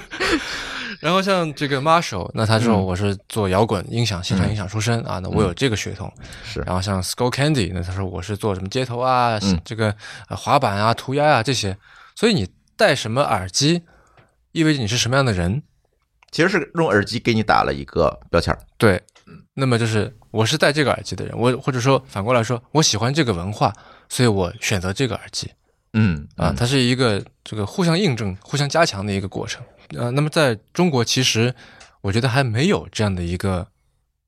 [1.00, 6.10] 然后像这个 Marshall，那他说嗯我是做摇滚音响、现场音响出身啊，那我有这个血统。
[6.42, 9.94] 是然后像 Skull Candy，那他说我是做什么街头啊，嗯这个
[10.28, 11.76] 呃滑板啊、涂鸦啊这些。
[12.16, 13.82] 所以你戴什么耳机，
[14.52, 15.62] 意味着你是什么样的人。
[16.34, 18.58] 其实是用耳机给你打了一个标签儿。
[18.76, 19.00] 对，
[19.54, 23.72] 那么就是我是戴这个耳机的人，我或者说反过来说，我喜欢这个文化，
[24.08, 25.48] 所以我选择这个耳机
[25.92, 29.62] 嗯啊，它是一个这个互相印证、互相加强的一个过程。
[29.90, 31.54] 呃，那么在中国，其实
[32.00, 33.68] 我觉得还没有这样的一个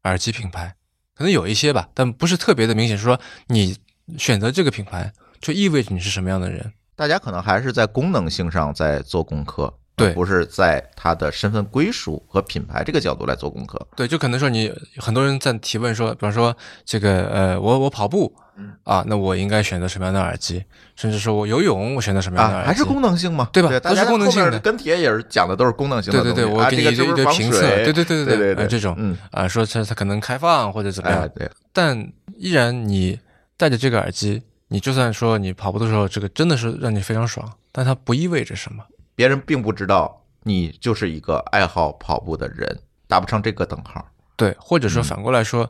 [0.04, 0.76] 耳机品牌，
[1.16, 2.96] 可能有一些吧，但不是特别的明显。
[2.96, 3.76] 说你
[4.16, 6.72] 选择这个品牌，就意味着你是什么样的人。
[6.94, 13.80] 大家可能还是在功能性上在做功课，对不是在他的身份归属和品牌这个角度来做功课。
[13.96, 20.62] 对，就可能说你很多人在提问说，比方说这个呃，我我跑步嗯啊，那我应该选择什么样的耳机？
[20.96, 22.68] 甚至说我游泳，我选择什么样的啊，耳机？
[22.68, 31.98] 还是功能性嘛，对吧都是功能性的跟帖也是讲的都是功能性的对对对，我给你一堆一堆评测，水对对对对对，对呃这种嗯，啊，说它它可能开放或者怎么样，哎对，但
[32.36, 33.18] 依然你
[33.56, 38.84] 戴着这个耳机，你就算说你跑步的时候，这个真的是让你非常爽，但它不意味着什么。
[39.16, 44.06] 别人并不知道你就是一个爱好跑步的人，打不上这个等号。
[44.36, 45.68] 对，或者说反过来说，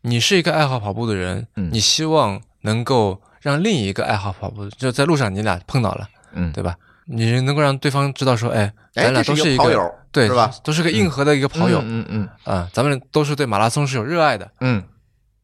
[0.00, 6.74] 你是一个爱好跑步的人，嗯你希望能够让另一个爱好跑步，就在路上你俩碰到了，嗯，对吧？
[7.04, 10.50] 你能够让对方知道说，哎，哎，咱俩都是一个跑友，对，是吧？？
[10.64, 14.82] 都是个硬核的一个跑友啊、嗯嗯嗯咱们都是对马拉松是有热爱的，嗯，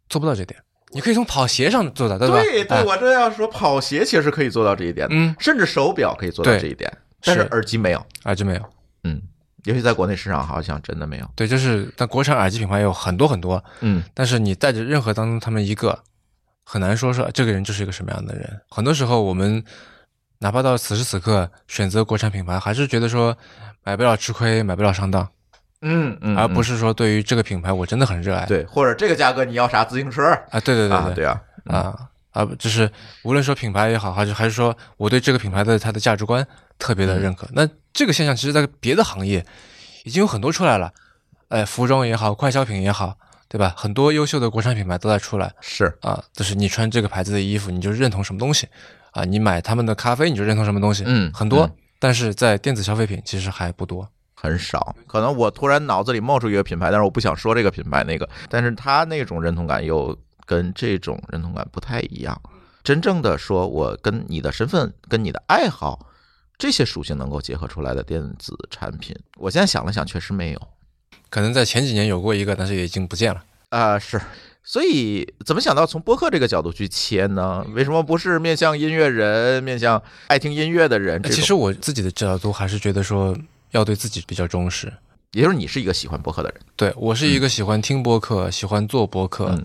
[0.08, 0.58] 做不到这点。
[0.90, 2.40] 你可以从跑鞋上做到，对吧？
[2.40, 6.90] 对对，哎我这要说跑鞋其实可以做到这一点，嗯，甚至手表可以做到这一点，
[7.22, 7.48] 但是是。
[7.48, 8.62] 耳机没有，耳机没有。
[9.04, 9.20] 嗯，
[9.64, 14.02] 尤其在国内市场好像真的没有，对，就是但国产耳机品牌有很多很多，嗯。
[14.14, 15.98] 但是你带着任何当中他们一个，
[16.64, 18.60] 很难说说这个人就是一个什么样的人。
[18.68, 19.62] 很多时候我们
[20.38, 23.36] 哪怕到此时此刻选择国产品牌，还是觉得说
[23.84, 25.28] 买不了吃亏，买不了上当，
[25.82, 28.44] 嗯嗯，而不是是说对于这个品牌我真的很热爱。
[28.46, 31.12] 对，或者这个价格你要啥自行车啊，对对对啊？
[31.14, 32.08] 对啊，啊
[32.38, 32.88] 啊，就是
[33.24, 36.46] 无论说品牌也好，还是还是说我对这个品牌的它的价值观
[36.78, 37.48] 特别的认可。
[37.52, 39.44] 那这个现象其实在别的行业
[40.04, 40.92] 已经有很多出来了，
[41.48, 43.18] 哎，服装也好，快消品也好，
[43.48, 43.74] 对吧？
[43.76, 48.68] 很多优秀的国产品牌都在出来是啊，就是你穿这个牌子的衣服，你就认同什么东西
[49.10, 51.66] 啊，你买他们的咖啡你就认同什么东西，嗯很多。
[51.66, 60.16] 嗯但是在电子消费品其实还不多，很少，可能我突然脑子里冒出一个品牌，但是我不想说这个品牌那个，但是他那种认同感又
[60.48, 62.40] 跟这种认同感不太一样。
[62.82, 66.06] 真正的说，我跟你的身份、跟你的爱好
[66.56, 70.68] 这些属性能够结合出来的电子产品，我现在想了想，确实没有。
[71.28, 73.44] 可能在前几年有过一个，但是也已经不见了。
[73.68, 74.18] 啊、是，
[74.64, 77.62] 所以怎么想到从播客这个角度去切呢？
[77.74, 81.22] 为什么不是面向音乐人、面向爱听音乐的人？
[81.24, 83.36] 其实我自己的角度还是觉得说
[83.72, 84.90] 要对自己比较忠实。
[85.32, 89.64] 也就是你是一个喜欢播客的人，对我是一个喜欢听播客、喜欢做播客嗯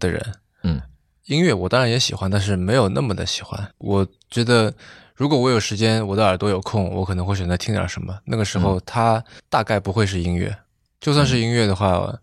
[0.00, 0.34] 的人。
[0.64, 0.82] 嗯
[1.26, 3.70] 音乐我当然也喜欢，但是没有那么的喜欢。
[3.78, 4.74] 我觉得，
[5.14, 8.18] 如果我有时间，我的耳朵有空，我可能会选择听点什么。
[8.24, 10.52] 那个时候，它大概不会是音乐。
[11.00, 12.18] 就算是音乐的话，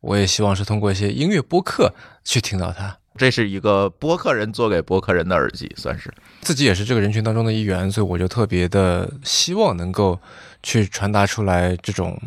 [0.00, 1.90] 我也希望是通过一些音乐播客
[2.22, 2.94] 去听到它。
[3.16, 6.12] 这是一个播客人做给播客人的耳机，算是。
[6.42, 10.20] 自己也是这个人群当中的一员，所以我就特别的希望能够
[10.62, 12.20] 去传达出来这种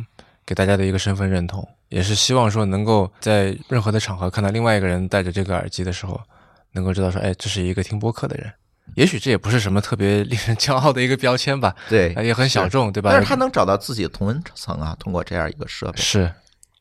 [0.46, 6.20] 给大家的一个身份认同，也是希望说能够在任何的场合看到另外一个人戴着这个耳机的时候，
[6.72, 8.52] 能够知道说，哎，这是一个听播客的人。
[8.96, 13.12] 也许这也不是什么特别令人骄傲的一个标签吧，对啊也很小众，对吧？
[13.12, 16.02] 但是他能找到自己的同温层啊，通过这样一个设备。
[16.02, 16.34] 是，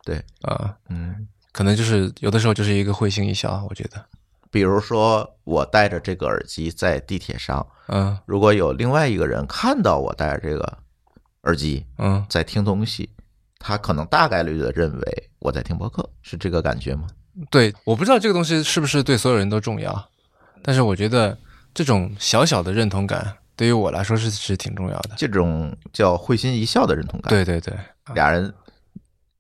[0.02, 4.02] 对，啊、嗯，可能就是有的时候就是一个会心一笑，我觉得，
[4.50, 10.78] 比如说我戴着这个耳机在地铁上，嗯如果有另外一个人看到我戴着这个
[11.42, 13.10] 耳机嗯，在听东西，
[13.64, 17.06] 他可能大概率的认为我在听播客，是这个感觉吗？
[17.48, 20.08] 对，我不知道这个东西是不是对所有人都重要，
[20.62, 21.38] 但是我觉得
[21.72, 25.10] 这种小小的认同感对于我来说是是挺重要的。
[25.16, 27.72] 这种叫会心一笑的认同感。，对对对，
[28.14, 28.52] 俩人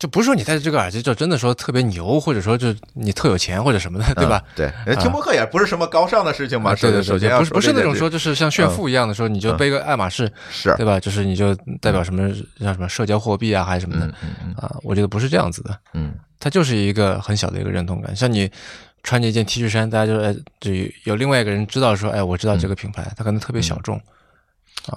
[0.02, 4.42] 就不是说你戴着这个耳机就真的说特别牛，或者说就你特有钱或者什么的，对吧？
[4.56, 6.72] 嗯对，听播客也不是什么高尚的事情嘛。
[6.72, 10.98] 啊，对对对对，首先不是不是那种说就是像炫富一样的说你就背个爱马仕，是对吧？
[10.98, 14.12] 就是你就代表什么像什么社交货币啊，还是什么的
[14.60, 14.74] 啊？
[14.82, 18.16] 我觉得不是这样子的，嗯它就是一个很小的一个认同感。
[18.16, 18.50] 像你
[19.04, 24.00] 穿着一件 T 恤衫，大家就哎，就有有另外一个人知道说，哎，我知道这个品牌，它可能特别小众。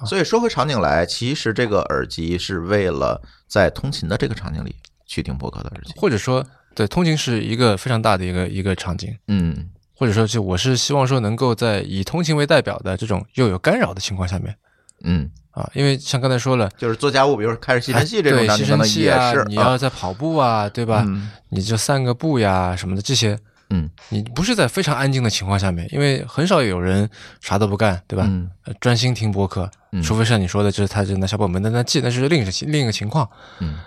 [0.04, 4.74] 所以说回场景来，其实这个耳机是为了在通勤的这个场景里
[5.06, 5.92] 去听播客的耳机。
[5.96, 6.44] 或者说，
[6.74, 14.54] 对，通勤是一个非常大的一个一个场景，嗯或者说，就我是希望说能够在以通勤为代表的这种又有干扰的情况下面
[15.04, 21.02] 嗯，啊，因为像刚才说了，就是做家务，比如说开始吸尘器这种对吸尘器啊，你要在跑步啊，对吧？
[21.06, 23.38] 嗯你就散个步呀什么的这些，
[23.70, 27.08] 嗯你不是在非常安静的情况下面，因为很少有人
[27.40, 28.30] 啥都不干，对吧？
[28.80, 33.26] 专心听播客，嗯除非像你说的，就是他就拿小本本在那记，那是另一个另一个情况。
[33.60, 33.78] 嗯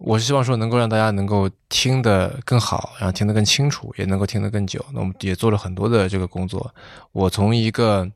[0.00, 4.84] 我是希望说能够让大家能够听得更好，然后听得更清楚，也能够听得更久。
[4.94, 6.74] 那我们也做了很多的这个工作。
[7.12, 8.10] 我从一个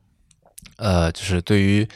[0.77, 1.87] 呃，就是对于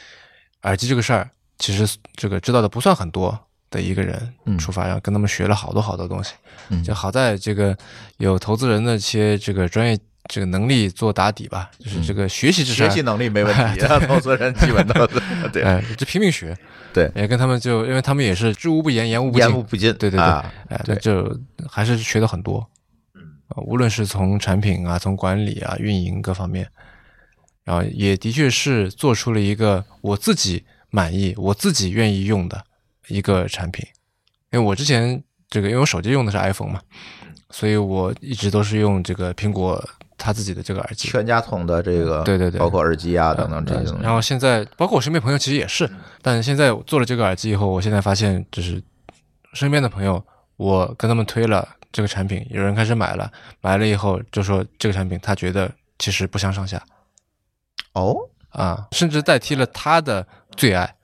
[0.62, 1.28] 耳机这个事儿，
[1.58, 3.36] 其实这个知道的不算很多
[3.68, 6.34] 的一个人嗯出发，然后跟他们学了好多好多东西。
[6.68, 7.76] 嗯就好在这个
[8.18, 9.98] 有投资人的一些这个专业
[10.30, 15.20] 这个能力做打底吧，就是这个学习之上学习能力没问题， 投资人基本都是
[15.52, 15.62] 对。
[15.64, 16.56] 哎，这拼命学，
[16.92, 19.92] 对，也跟他们就，因为他们也是知无不言，言无不尽，言无不尽。
[19.94, 20.20] 对对对。
[20.20, 20.94] 啊哎，对。
[20.96, 21.36] 就
[21.68, 22.64] 还是学的很多，
[23.14, 23.20] 嗯，
[23.66, 26.64] 无论是从产品啊、从管理啊、运营各方面，
[27.64, 32.64] 然后也的确是做出了一个我自己满意、我自己愿意用的
[33.08, 33.84] 一个产品。
[34.52, 36.80] 因为我之前这个，因为我手机用的是 iPhone 嘛，
[37.50, 39.84] 所以我一直都是用这个苹果
[40.20, 41.08] 它自己的这个耳机。
[41.08, 42.60] 全家桶的这个，对对对。
[42.60, 44.02] 包括耳机啊等等这些东西。
[44.02, 45.90] 然后现在，包括我身边朋友其实也是，
[46.22, 48.80] 但现在做了这个耳机以后，我现在发现，就是
[49.54, 50.22] 身边的朋友，
[50.56, 56.80] 我跟他们推了这个产品，有人开始买了，买了以后就说这个产品他觉得其实不相上下。
[57.94, 58.14] 哦，
[58.50, 60.94] 啊，甚至代替了他的最爱。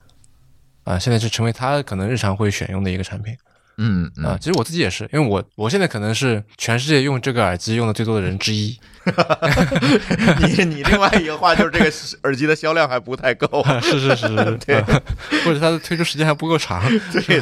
[0.83, 3.35] 啊，现在是成为他可能日常会选用的一个产品
[3.77, 4.33] 嗯啊。
[4.33, 8.77] 嗯，其实我自己也是，因为我我现在可能是全世界用这个耳机用的最多的人之一。
[10.41, 11.89] 你你另外一个话就是这个
[12.23, 15.01] 耳机的销量还不太够，是是是是， 对啊
[15.45, 17.39] 或者它的推出时间还不够长对对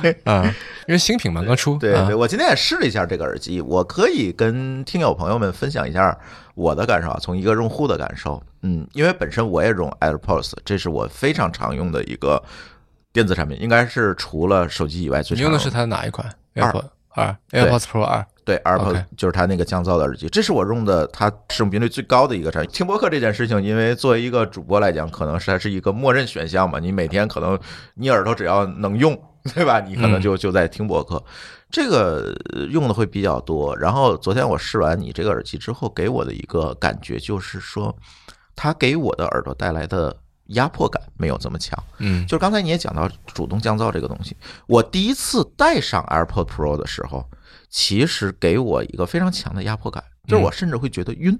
[0.00, 0.42] 对 啊，
[0.86, 1.74] 因为新品嘛，刚出。
[1.74, 6.16] 啊对对，我今天也试了一下这个耳机，我可以跟听友朋友们分享一下
[6.54, 12.42] 我的感受啊，从一个用户的感受，嗯，因为本身我也用 AirPods，这是我非常常用的一个
[13.12, 18.24] 电子产品，应该是除了手机以外最常你用的是它的哪一款二？AirPod 二，AirPods Pro 二。
[18.44, 22.70] 对 AirPods 就是它那个降噪的耳机，这是我用的它使用频率最高的一个产品。
[22.72, 27.56] 听播客这件事情，因为作为一个主播来讲，可能是它是一个默认选项嘛，你每天可能
[27.94, 29.16] 你耳朵只要能用，
[29.54, 29.78] 对吧？
[29.78, 31.22] 你可能就就在听播客，
[31.70, 33.76] 这个呃用的会比较多。
[33.76, 37.96] 然后昨天我试完你这个耳机之后，给我的一个感觉就是说，
[38.56, 40.16] 它给我的耳朵带来的
[40.52, 41.78] 压迫感没有这么强。
[41.98, 44.36] 嗯就是刚才你也讲到主动降噪这个东西，
[44.66, 47.28] 我第一次戴上 AirPod Pro 的时候，
[47.68, 51.38] 其实给我一个非常强的压迫感，就是我甚至会觉得晕。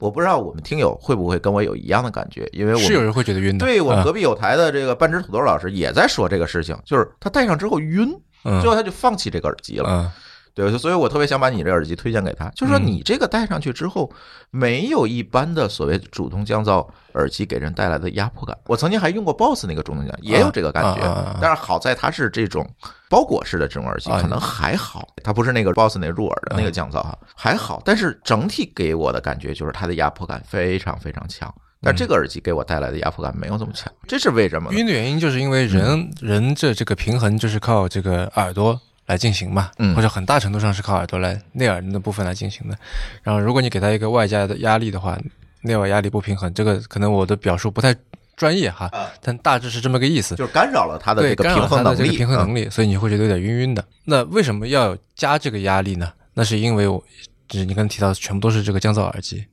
[0.00, 3.64] 我不知道我们听友会不会跟我有一样的感觉，因为我是有人会觉得晕的。
[3.64, 8.12] 对我隔壁有台的这个半只土豆老师也在说这个事情，就是他戴上之后晕，
[8.44, 10.12] 嗯最后他就放弃这个耳机了。
[10.54, 14.12] 嗯对，所以我特别想把你这耳机推荐给他，就是说嗯你这个戴上去之后，
[14.50, 18.56] 没有一般的所谓主动降噪耳机给人带来的压迫感。
[18.66, 22.68] 我曾经还用过 BOSS 那个主动降，也有这个感觉啊啊啊啊，但是好在它是这种
[23.08, 27.80] 包裹式的这种耳机，啊可能还好，它不是那个 BOSS 那入耳的那个降噪哈，还好。
[27.84, 31.52] 但是整体给我的感觉就是它的压迫感非常非常强。
[31.84, 34.72] 但这个耳机给我带来的压迫感没有这么强，这是为什么？
[34.72, 38.80] 晕的原因就是因为人人这这个平衡就是靠这个耳朵
[39.12, 42.76] 来进行嘛，嗯或者很大程度上是靠耳朵来内耳的部分来进行的。
[43.22, 45.18] 然后如果你给它一个外加的压力的话，
[45.60, 47.94] 内耳压力不平衡，这个可能我的表述不太
[48.34, 50.34] 专业哈，啊但大致是这么个意思。
[50.34, 53.84] 就是干扰了它的对，这个平衡能力，平衡嗯能力，所以你会觉得有点晕晕的。
[54.04, 56.10] 那为什么要加这个压力呢？
[56.34, 57.02] 那是因为我，
[57.46, 59.44] 就是你刚才提到的全部都是这个降噪耳机，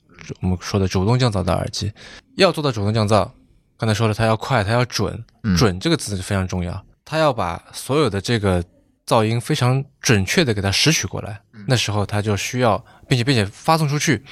[0.41, 1.91] 我们说的主动降噪的耳机，
[2.37, 3.29] 要做到主动降噪，
[3.77, 8.63] 刚才说了，它要快，它要准，嗯准这个词非常重要，它要把所有的这个
[9.09, 14.23] 噪音非常准确的给它拾取过来，嗯那时候它就需要，并且并且发送出去，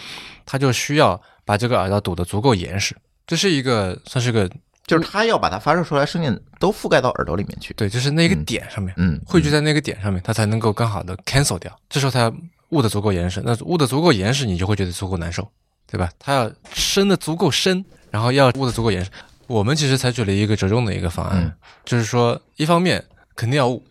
[0.45, 2.95] 它就需要把这个耳道堵得足够严实。
[3.25, 4.47] 这是一个算是个
[4.85, 7.73] 就是它要把它发射出来声音都覆盖到耳朵里面去。
[7.73, 11.75] 对，就是那个嗯点上面，嗯，汇聚在那个点上面，它才能够更好的 cancel 掉。
[11.89, 12.33] 这时候它要
[12.69, 15.49] 捂得足够严实，那捂得足够严实，你就会觉得足够难受，
[15.91, 16.09] 对吧？
[16.19, 19.11] 它要深的足够深，然后要捂得足够严实。
[19.47, 21.53] 我们其实采取了一个折中的一个方案，嗯
[21.83, 23.03] 就是说，一方面
[23.35, 23.83] 肯定要捂，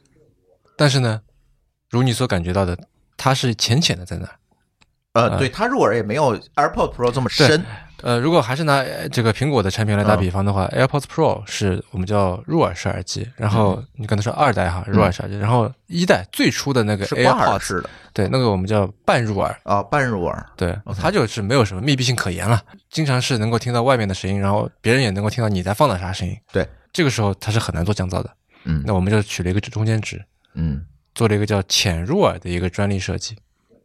[0.76, 1.20] 但是呢，
[1.90, 2.78] 如你所感觉到的，
[3.16, 4.32] 它是浅浅的在那儿。
[5.12, 7.64] 呃，对，它入耳也没有 AirPods Pro 这么深。
[8.02, 20.46] 呃，如果还是拿呃这个苹果的产品来打比方的话、a i r p o d s Pro 是我们叫入耳式耳机，然后你刚才说二代哈入耳式耳机，然后一代最初的那个是 AirPods 式的对，那个我们叫半入耳，啊，半入耳。
[20.56, 26.36] 对，它就是没有什么密闭性可言了，经常是能够听到外面的声音，然后别人也能够听到你在放的啥声音。
[26.52, 28.30] 对，这个时候它是很难做降噪的。
[28.64, 30.22] 嗯那我们就取了一个中间值，
[30.56, 30.84] 嗯
[31.14, 33.36] 做了一个叫浅入耳的一个专利设计。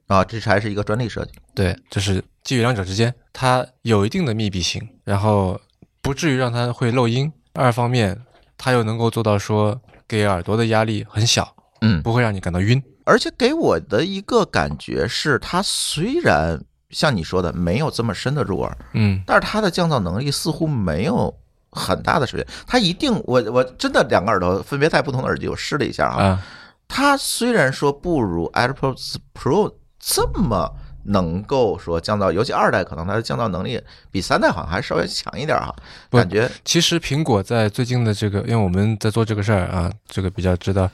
[0.07, 1.31] 啊，这还是一个专利设计。
[1.55, 5.61] 对，就是基于两者之间，它有一定的密闭性，然后
[6.01, 7.31] 不至于让它会漏音。
[7.53, 8.19] 二方面，
[8.57, 12.81] 它又能够做到说给耳朵的压力很小，嗯，不会让你感到晕。
[13.05, 21.33] 而且给我的一个感觉是，它虽然像你说的没有这么深的入耳，嗯但是它的降噪能力似乎没有
[21.71, 22.53] 很大的水平。
[22.67, 26.45] 它一定，我我真的两个耳朵分别戴不同的耳机，我试了一下啊，啊，
[26.93, 30.75] 它虽然说不如 AirPods Pro 这么
[31.05, 33.81] 能够说降噪，尤其二代可能它的降噪能力
[34.11, 35.73] 比三代好像还稍微强一点哈，
[36.09, 40.89] 不感觉其实苹果在最近的这个，因为我们在做这个事儿啊，这个比较知道，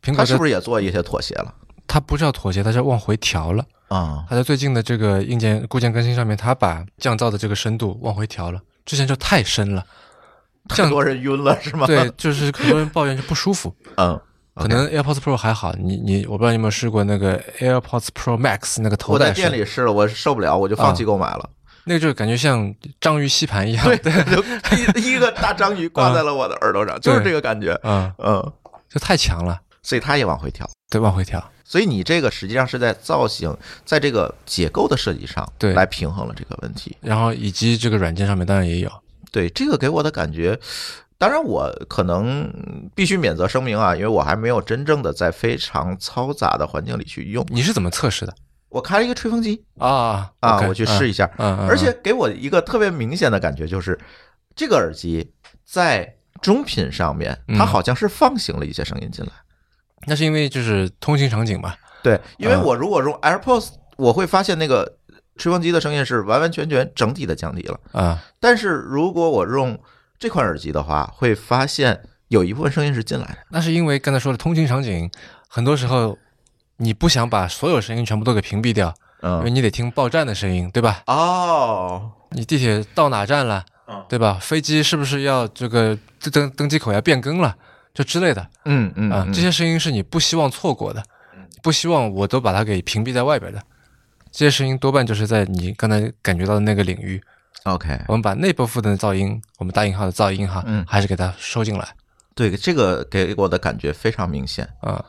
[0.00, 1.52] 苹它是不是也做一些妥协了
[1.88, 3.64] 它不是要妥协，它是往回调了。
[3.88, 4.24] 啊？
[4.28, 9.84] 它在最近的这个硬件固件更新上面，它把降噪的这个深度往回调了，之前就太深了。
[10.68, 11.86] 太多人晕了是吗？
[11.86, 13.74] 对，就是很多人抱怨就不舒服。
[13.98, 14.18] 嗯，
[14.54, 21.50] 可能 AirPods Pro 还好，你你我不知道你有没有试过那个 AirPods Pro Max 那个头我在，店里试了，我受不了，我就放弃购买了。
[21.86, 24.42] 那个就感觉像章鱼吸盘一样，对，就
[25.02, 27.78] 一一个大章鱼挂在了我的耳朵上，就是这个感觉。
[27.82, 28.52] 嗯，嗯，
[28.88, 30.66] 就太强了，所以它也往回调。
[30.88, 36.96] 对，往回调，所以你这个实际上是在造型，在这个结构的设计上，对来平衡了这个问题。
[37.00, 38.90] 然后以及这个软件上面当然也有，
[39.32, 40.58] 对这个给我的感觉，
[41.16, 42.52] 当然我可能
[42.94, 47.44] 必须免责声明啊，因为我还没有真正的在非常嘈杂的环境里去用。
[47.48, 48.34] 你是怎么测试的？
[48.68, 53.96] 我开了一个吹风机啊啊我去试一下，而且给我一个特别明显的感觉就是，
[54.56, 55.32] 这个耳机
[55.64, 59.30] 在中频上面，它嗯好像是放行了一些声音进来。
[60.06, 64.98] 那是因为就是通勤场景嘛，对，因为嗯我如果用 AirPods，我会发现那个
[65.36, 67.78] 吹风机的声音是完完全全整体的降低了。
[67.92, 69.78] 啊，但是如果我用
[70.18, 73.38] 这款耳机的话，会发现有一部分声音是进来的。
[73.50, 75.10] 那是因为刚才说的通勤场景，
[75.48, 76.18] 很多时候
[76.78, 81.02] 你不想把所有声音全部都给屏蔽掉，因为嗯，你得听报站的声音，对吧？
[81.06, 84.38] 哦，你地铁到哪站了嗯，对吧？
[84.40, 85.96] 飞机是不是要这个
[86.32, 87.54] 登登机口要变更了，
[87.92, 91.02] 就之类的嗯嗯啊，嗯这些声音是你不希望错过的，
[91.62, 93.62] 不希望我都把它给屏蔽在外边的。
[94.32, 97.22] 这些声音多半就是在你刚才感觉到的那个领域，
[97.64, 101.88] OK，我们把内部分的噪音，我们大引号的噪音哈，嗯还是给它收进来
[102.34, 104.68] 对，这个给我的感觉非常明显。
[104.80, 105.04] 啊。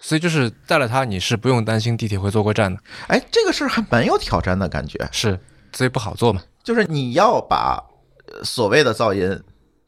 [0.00, 5.38] 所以就是带了它，你是不用担心地铁会坐过站的，哎，这个事儿还蛮有挑战的感觉，是，
[5.72, 6.40] 所以不好做嘛。
[6.62, 7.82] 就是你要把
[8.28, 9.42] 呃所谓的噪音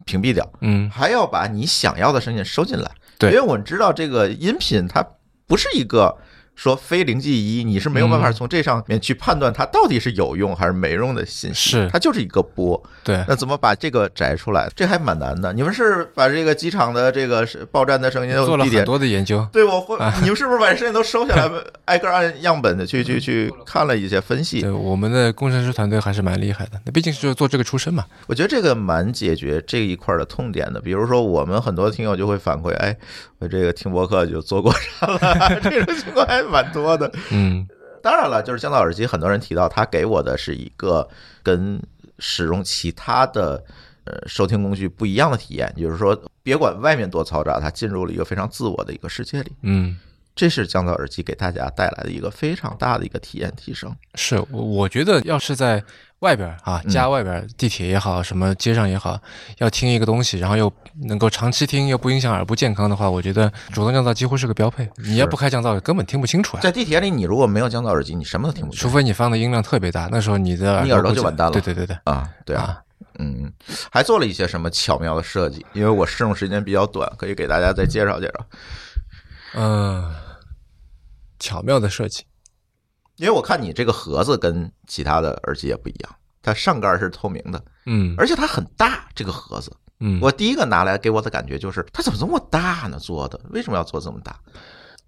[0.05, 2.91] 屏蔽掉，嗯，还要把你想要的声音收进来。
[3.19, 5.07] 对因为我们知道这个音频它
[5.47, 6.17] 不是一个
[6.55, 12.83] 说非零即一，你是没有办法嗯从这上面去判断它到底是有用还是没用的信息，是它就是一个波。
[13.03, 14.69] 对，那怎么把这个摘出来？
[14.75, 15.53] 这还蛮难的。
[15.53, 18.85] 你们是把这个机场的这个是报站的声音做了很？
[18.85, 19.47] 多的研究。
[19.53, 21.51] 对，我会，你们是不是把声音都收下来，
[21.87, 24.61] 挨个按样本的去去去看了一些分析？
[24.61, 26.73] 对，我们的工程师团队还是蛮厉害的。
[26.85, 28.05] 那毕竟是做这个出身嘛。
[28.27, 30.81] 我觉得这个蛮解决这一块的痛点的。
[30.81, 32.97] 比如说，我们很多听友就会反馈，哎，
[33.39, 37.11] 我这个听博客就坐过站了， 这种情况还蛮多的。
[37.31, 37.67] 嗯，
[38.03, 41.09] 当然了，就是降噪耳机，很多人提到它给我的是一个
[41.43, 41.81] 跟
[42.19, 43.63] 使用其他的
[44.05, 49.53] 呃收听工具不一样的体验，就是说，别管外面多嘈杂，它进入了一个非常自我的一个世界里。
[49.63, 49.97] 嗯，
[50.41, 53.95] 这是降噪耳机给大家带来的一个非常大的一个体验提升。
[54.15, 55.85] 是我我觉得要是在
[56.21, 59.21] 外边儿啊，嗯家外边儿地铁也好，什么街上也好，
[59.59, 60.73] 要听一个东西，然后又
[61.03, 64.89] 能够长期听，又不影响耳部健康的话，我觉得主动降噪几乎是个标配。
[64.97, 66.61] 你要不开降噪，根本听不清楚啊。
[66.63, 72.27] 在地铁里，你如果没有降噪耳机，你什么都听不清除非你放的音量特别大，那时候你的你耳朵就完蛋了对对对对，啊。
[72.47, 72.81] 对啊，啊，
[73.19, 73.53] 嗯，
[73.93, 75.67] 还做了一些什么巧妙的设计？
[75.75, 78.47] 因为我试用时间比较短，可以给大家再介绍介绍。
[79.53, 80.15] 嗯，
[81.41, 82.23] 巧妙的设计。
[83.17, 89.09] 因为我看你这个盒子跟其他的耳机也不一样，它上盖是透明的，嗯而且它很大。
[89.15, 92.99] 这个盒子，嗯，我第一个拿来给我的感觉就是，它怎么这么大呢？
[92.99, 94.39] 做的为什么要做这么大？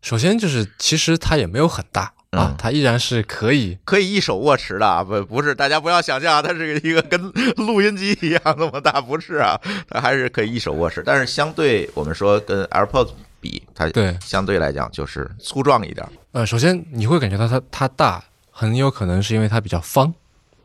[0.02, 7.18] 首先就是其实它也没有很大啊嗯，它依然是可以可以一手握持的啊，不不是，大家不要想象啊它是一个跟
[7.56, 9.58] 录音机一样那么大，不是啊，
[9.88, 20.12] 它还是可以一手握持，但是相对我们说跟 AirPods 比，它对相对来讲就是粗壮一点呃，首先你会感觉到它它大，很有可能是因为它比较方。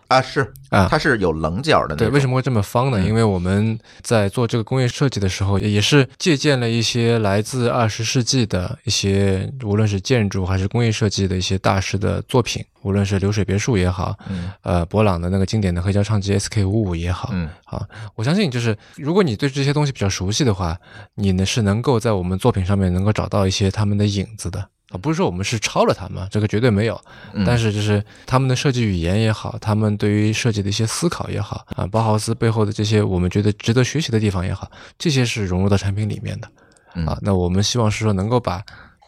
[0.07, 0.87] 啊，是啊。
[0.89, 2.97] 它是有棱角的那对，为什么会这么方呢？
[2.97, 3.05] 嗯。
[3.05, 14.49] 因为我们在做这个工业设计的时候，也是借鉴了一些来自二十世纪的一些，无论是建筑还是工业设计的一些大师的作品，无论是流水别墅也好，嗯。
[14.61, 17.49] 呃，博朗的那个经典的黑胶唱机 SK 五五也好，嗯。
[17.65, 20.79] 啊，我相信就是如果你对这些东西比较熟悉的话，
[21.15, 26.99] 你呢是能够在我们作品上面能够找到一些他们的影子的啊，不是说我们是抄了他们，这个绝对没有，
[27.33, 36.47] 嗯但是就是他们的设计语言也好，他们对于设计的一些思考也好啊，包豪斯背后的这些我们觉得值得学习的地方也好，这些是融入到产品里面的
[36.95, 37.17] 嗯啊。
[37.21, 38.63] 那我们希望是说能够把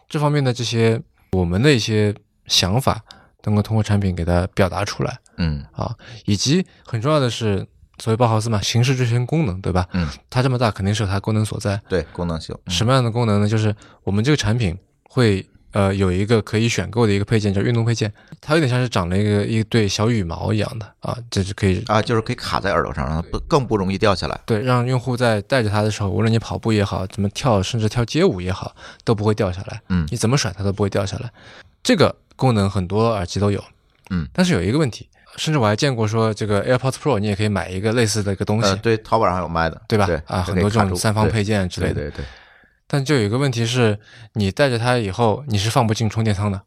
[0.10, 1.02] 这方面的这些
[1.32, 2.14] 我们的一些
[2.48, 3.02] 想法，
[3.44, 5.18] 能够通过产品给它表达出来。
[5.38, 7.66] 嗯啊，以及很重要的是，
[8.00, 9.88] 所谓包豪斯嘛，形式追求功能，对吧？
[9.94, 11.80] 嗯，它这么大，肯定是有它功能所在。
[11.88, 12.54] 对，功能性。
[12.66, 13.48] 嗯什么样的功能呢？
[13.48, 13.74] 就是
[14.04, 18.11] 我们这个产品会呃有一个可以选购的一个配件，叫运动配件，
[18.41, 24.39] 它有点像是长了一个一对小羽毛一样的啊，这是可以啊，就是可以卡在耳朵上，让它不更不容易掉下来。
[24.45, 29.82] 对让用户在带着它的时候，无论你跑步也好，怎么跳，甚至跳街舞也好，都不会掉下来。
[29.89, 31.32] 嗯你怎么甩它都不会掉下来。
[31.82, 33.63] 这个功能很多耳机都有，
[34.09, 35.07] 嗯，但是有一个问题，
[35.38, 40.05] 甚至我还见过说这个 AirPods Pro 你也可以买一个类似的一个东西，呃，对，淘宝上有卖的，对吧？
[40.05, 41.93] 对啊，很多这种三方配件之类的。
[41.93, 42.26] 对对对，
[42.92, 44.00] 但就有一个问题是，
[44.34, 46.60] 你带着它以后，你是放不进充电仓的，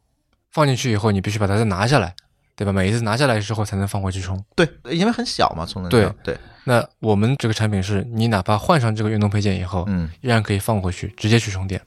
[0.51, 2.15] 放进去以后，你必须把它再拿下来，
[2.55, 2.71] 对吧？
[2.71, 4.41] 每一次拿下来之后才能放回去充。
[4.55, 11.81] 对，因为很小嘛，充能对量对，那我们这个产品是你哪怕换上这个运动配件以后，嗯依然可以放回去，直接去充电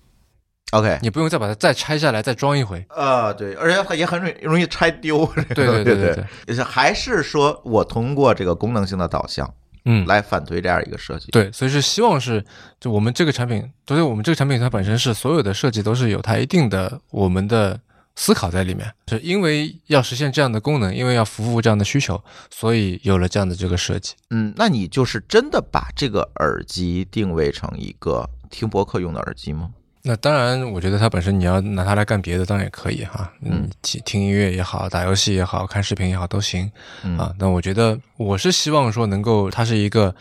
[0.72, 2.84] ，，OK，你不用再把它再拆下来再装一回。
[2.90, 5.24] 呃，对，而且它也很容易容易拆丢，
[5.54, 9.54] 对对对对对 还是说我通过这个功能性的导向
[9.86, 12.44] 嗯，来反推这样一个设计，对，所以是希望是，
[12.80, 17.80] 就我们这个产品，所以我们这个产品它本身是所有的设计都是有它一定的我们的
[18.16, 24.14] 思考在里面，是因为要实现这样的功能，因为要服务这样的需求，所以有了这样的这个设计。
[24.30, 29.70] 嗯，那你就是真的把这个耳机定位成一个听博客用的耳机吗？
[30.08, 33.28] 那当然，我觉得它本身你要拿它来干别的，当然也可以哈。
[33.42, 36.70] 嗯，听听音乐也好，打游戏也好看视频也好都行
[37.18, 37.34] 啊。
[37.40, 40.14] 那我觉得我是希望说能够，它是一个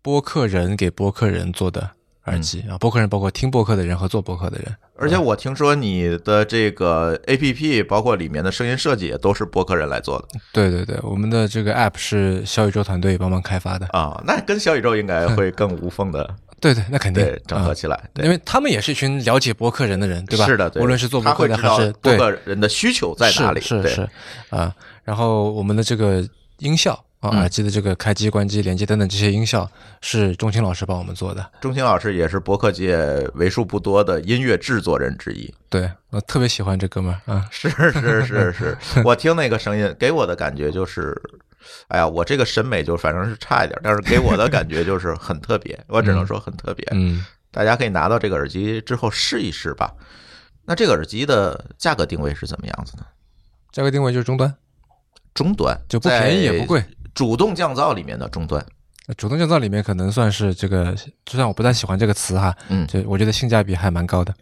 [0.00, 1.90] 播客人给播客人做的
[2.24, 2.78] 耳机啊。
[2.78, 4.74] 播客人包括听播客的人和做播客的人。
[4.98, 10.28] 而且我听说你的这个 A P P 包括里面的声音设计也都是播客人来做的。
[10.54, 14.18] 对对对，我们的这个 App 是小宇宙团队帮忙开发的啊。
[14.26, 16.34] 那跟小宇宙应该会更无缝的。
[16.58, 20.46] 对对，那肯定整合起来，因为他们也是一群了解博客人的人，对吧？
[20.46, 24.08] 是的，无论是做博客的还是播客人的需求在哪里，是是
[24.48, 24.74] 啊。
[25.04, 26.26] 然后我们的这个
[26.58, 29.70] 音效啊，耳机的这个开机、关机、连接等等这些音效，
[30.00, 31.46] 是钟青老师帮我们做的。
[31.60, 32.96] 钟青老师也是博客界
[33.34, 35.52] 为数不多的音乐制作人之一。
[35.68, 41.14] 对我特别喜欢这哥们儿啊，是是是是， 我听那个声音给我的感觉就是。
[41.88, 46.86] 哎呀，我这个审美就反正是差一点，但是给我的感觉就是很特别，我只能说很特别。
[46.92, 49.94] 嗯，大家可以拿到这个耳机之后试一试吧。
[50.64, 53.06] 那这个耳机的价格定位是怎么样子呢？
[53.72, 54.52] 价格定位就是中端，
[55.34, 56.82] 中端就不便宜也不贵，
[57.14, 58.64] 主动降噪里面的中端。
[59.16, 60.92] 主动降噪里面可能算是这个，
[61.26, 64.34] 虽然我不太喜欢这个词哈，嗯，就我觉得性价比还蛮高的。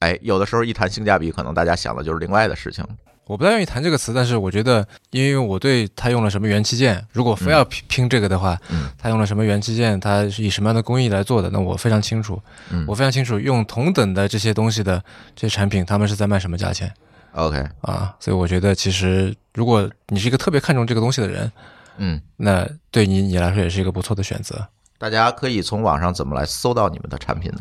[0.00, 2.84] 哎，有的时候一谈性价比，可能大家想的就是另外的事情。
[3.26, 12.40] 我不太愿意谈这个词，但是我觉得，因为我对他用了什么元器件，如果非要拼拼这个的话，嗯，他用了什么元器件，他是以什么样的工艺来做的，那我非常清楚，
[12.70, 15.02] 嗯，我非常清楚，用同等的这些东西的
[15.36, 16.92] 这些产品，他们是在卖什么价钱
[17.32, 21.50] ？OK，啊，所以我觉得，其实如果你是一个特别看重这个东西的人，
[21.98, 24.66] 嗯，那对你你来说也是一个不错的选择。
[24.98, 27.60] 大家可以从网上怎么来搜到你们的产品呢？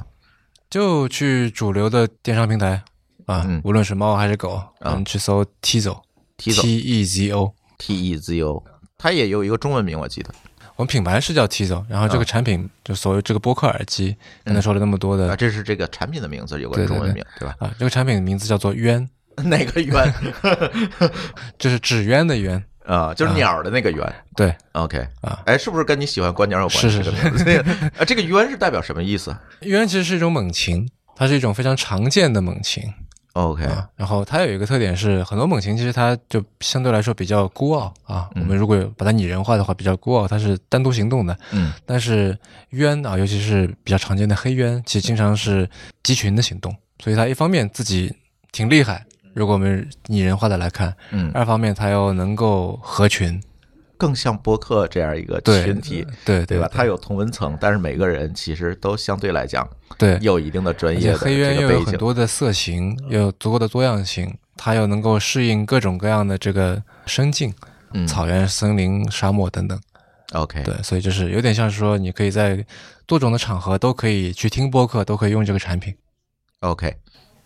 [0.69, 2.81] 就去主流的电商平台
[3.25, 5.99] 啊，无论是猫还是狗，嗯，去搜 Tizo。
[6.37, 6.49] T
[6.79, 8.63] E Z O T E Z O，
[8.97, 10.33] 它也有一个中文名，我记得。
[10.75, 17.55] 我们品牌是叫 Tizo，然后这个产品就所谓这个播客耳机，刚才说了那么多的，啊这是这个产品的名字，有个中文名，对吧？
[17.59, 19.07] 啊，这个产品的名字叫做渊，
[19.45, 20.13] 哪个渊？
[21.59, 24.11] 就是纸鸢的鸢啊，就是鸟的那个鸢。
[24.35, 26.89] 对，OK 啊，哎，是不是跟你喜欢观鸟有关系？
[26.89, 27.57] 是是是。
[27.99, 29.37] 啊，这个鸢是代表什么意思？
[29.59, 32.83] 鸢其实是一种猛禽，它是一种非常常见的猛禽。
[33.33, 38.29] OK，啊然后它有一个特点是，很多猛禽其实它就相对来说比较孤傲啊。
[38.35, 41.37] 我们如果把它拟人化的话，比较孤傲，它是单独行动的。
[41.51, 42.37] 嗯，但是
[42.71, 45.69] 鸢啊，尤其是比较常见的黑鸢，其实经常是
[46.03, 46.75] 集群的行动。
[46.99, 48.13] 所以它一方面自己
[48.51, 53.41] 挺厉害，如果我们拟人化的来看，嗯，二方面它又能够合群。
[54.01, 56.67] 更像播客这样一个群体，对对吧？
[56.73, 67.53] 它有同文层，但是每个人其实都相对来讲，对有一定的专业的黑鸢又有很多的色型，有足够的多样性，它又能够适应各种各样的这个生境，
[67.93, 69.79] 嗯草原、森林、沙漠等等。
[70.33, 72.65] OK，对，所以就是有点像是说，你可以在
[73.05, 75.93] 多种的场合都可以去听播客，都可以用这个产品。
[76.61, 76.95] OK。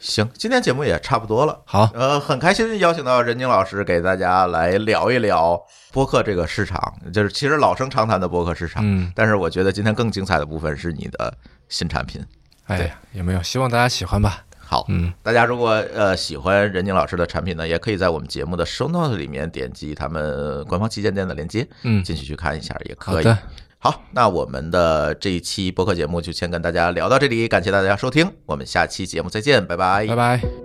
[0.06, 1.60] 行，今天节目也差不多了。
[1.65, 5.60] 好，呃，很开心邀请到任宁老师给大家来聊一聊
[5.91, 8.84] 播客这个市场，就是其实老生常谈的播客市场。
[8.86, 11.34] 嗯，但是我觉得今天更精彩的部分是你的
[11.69, 12.23] 新产品。
[12.65, 13.41] 哎，也没有？
[13.41, 14.44] 希望大家喜欢吧。
[14.60, 23.26] 好，嗯，大家如果呃喜欢任宁老师的产品呢，也可以在我们节目的 show notes 里面点击他们官方旗舰店的链接，嗯，进去去看一下也可以。
[23.86, 24.03] 好。
[24.14, 30.64] 那我们的这一期播客节目就先跟大家聊到这里，感谢大家收听，我们下期节目再见，拜拜，拜拜。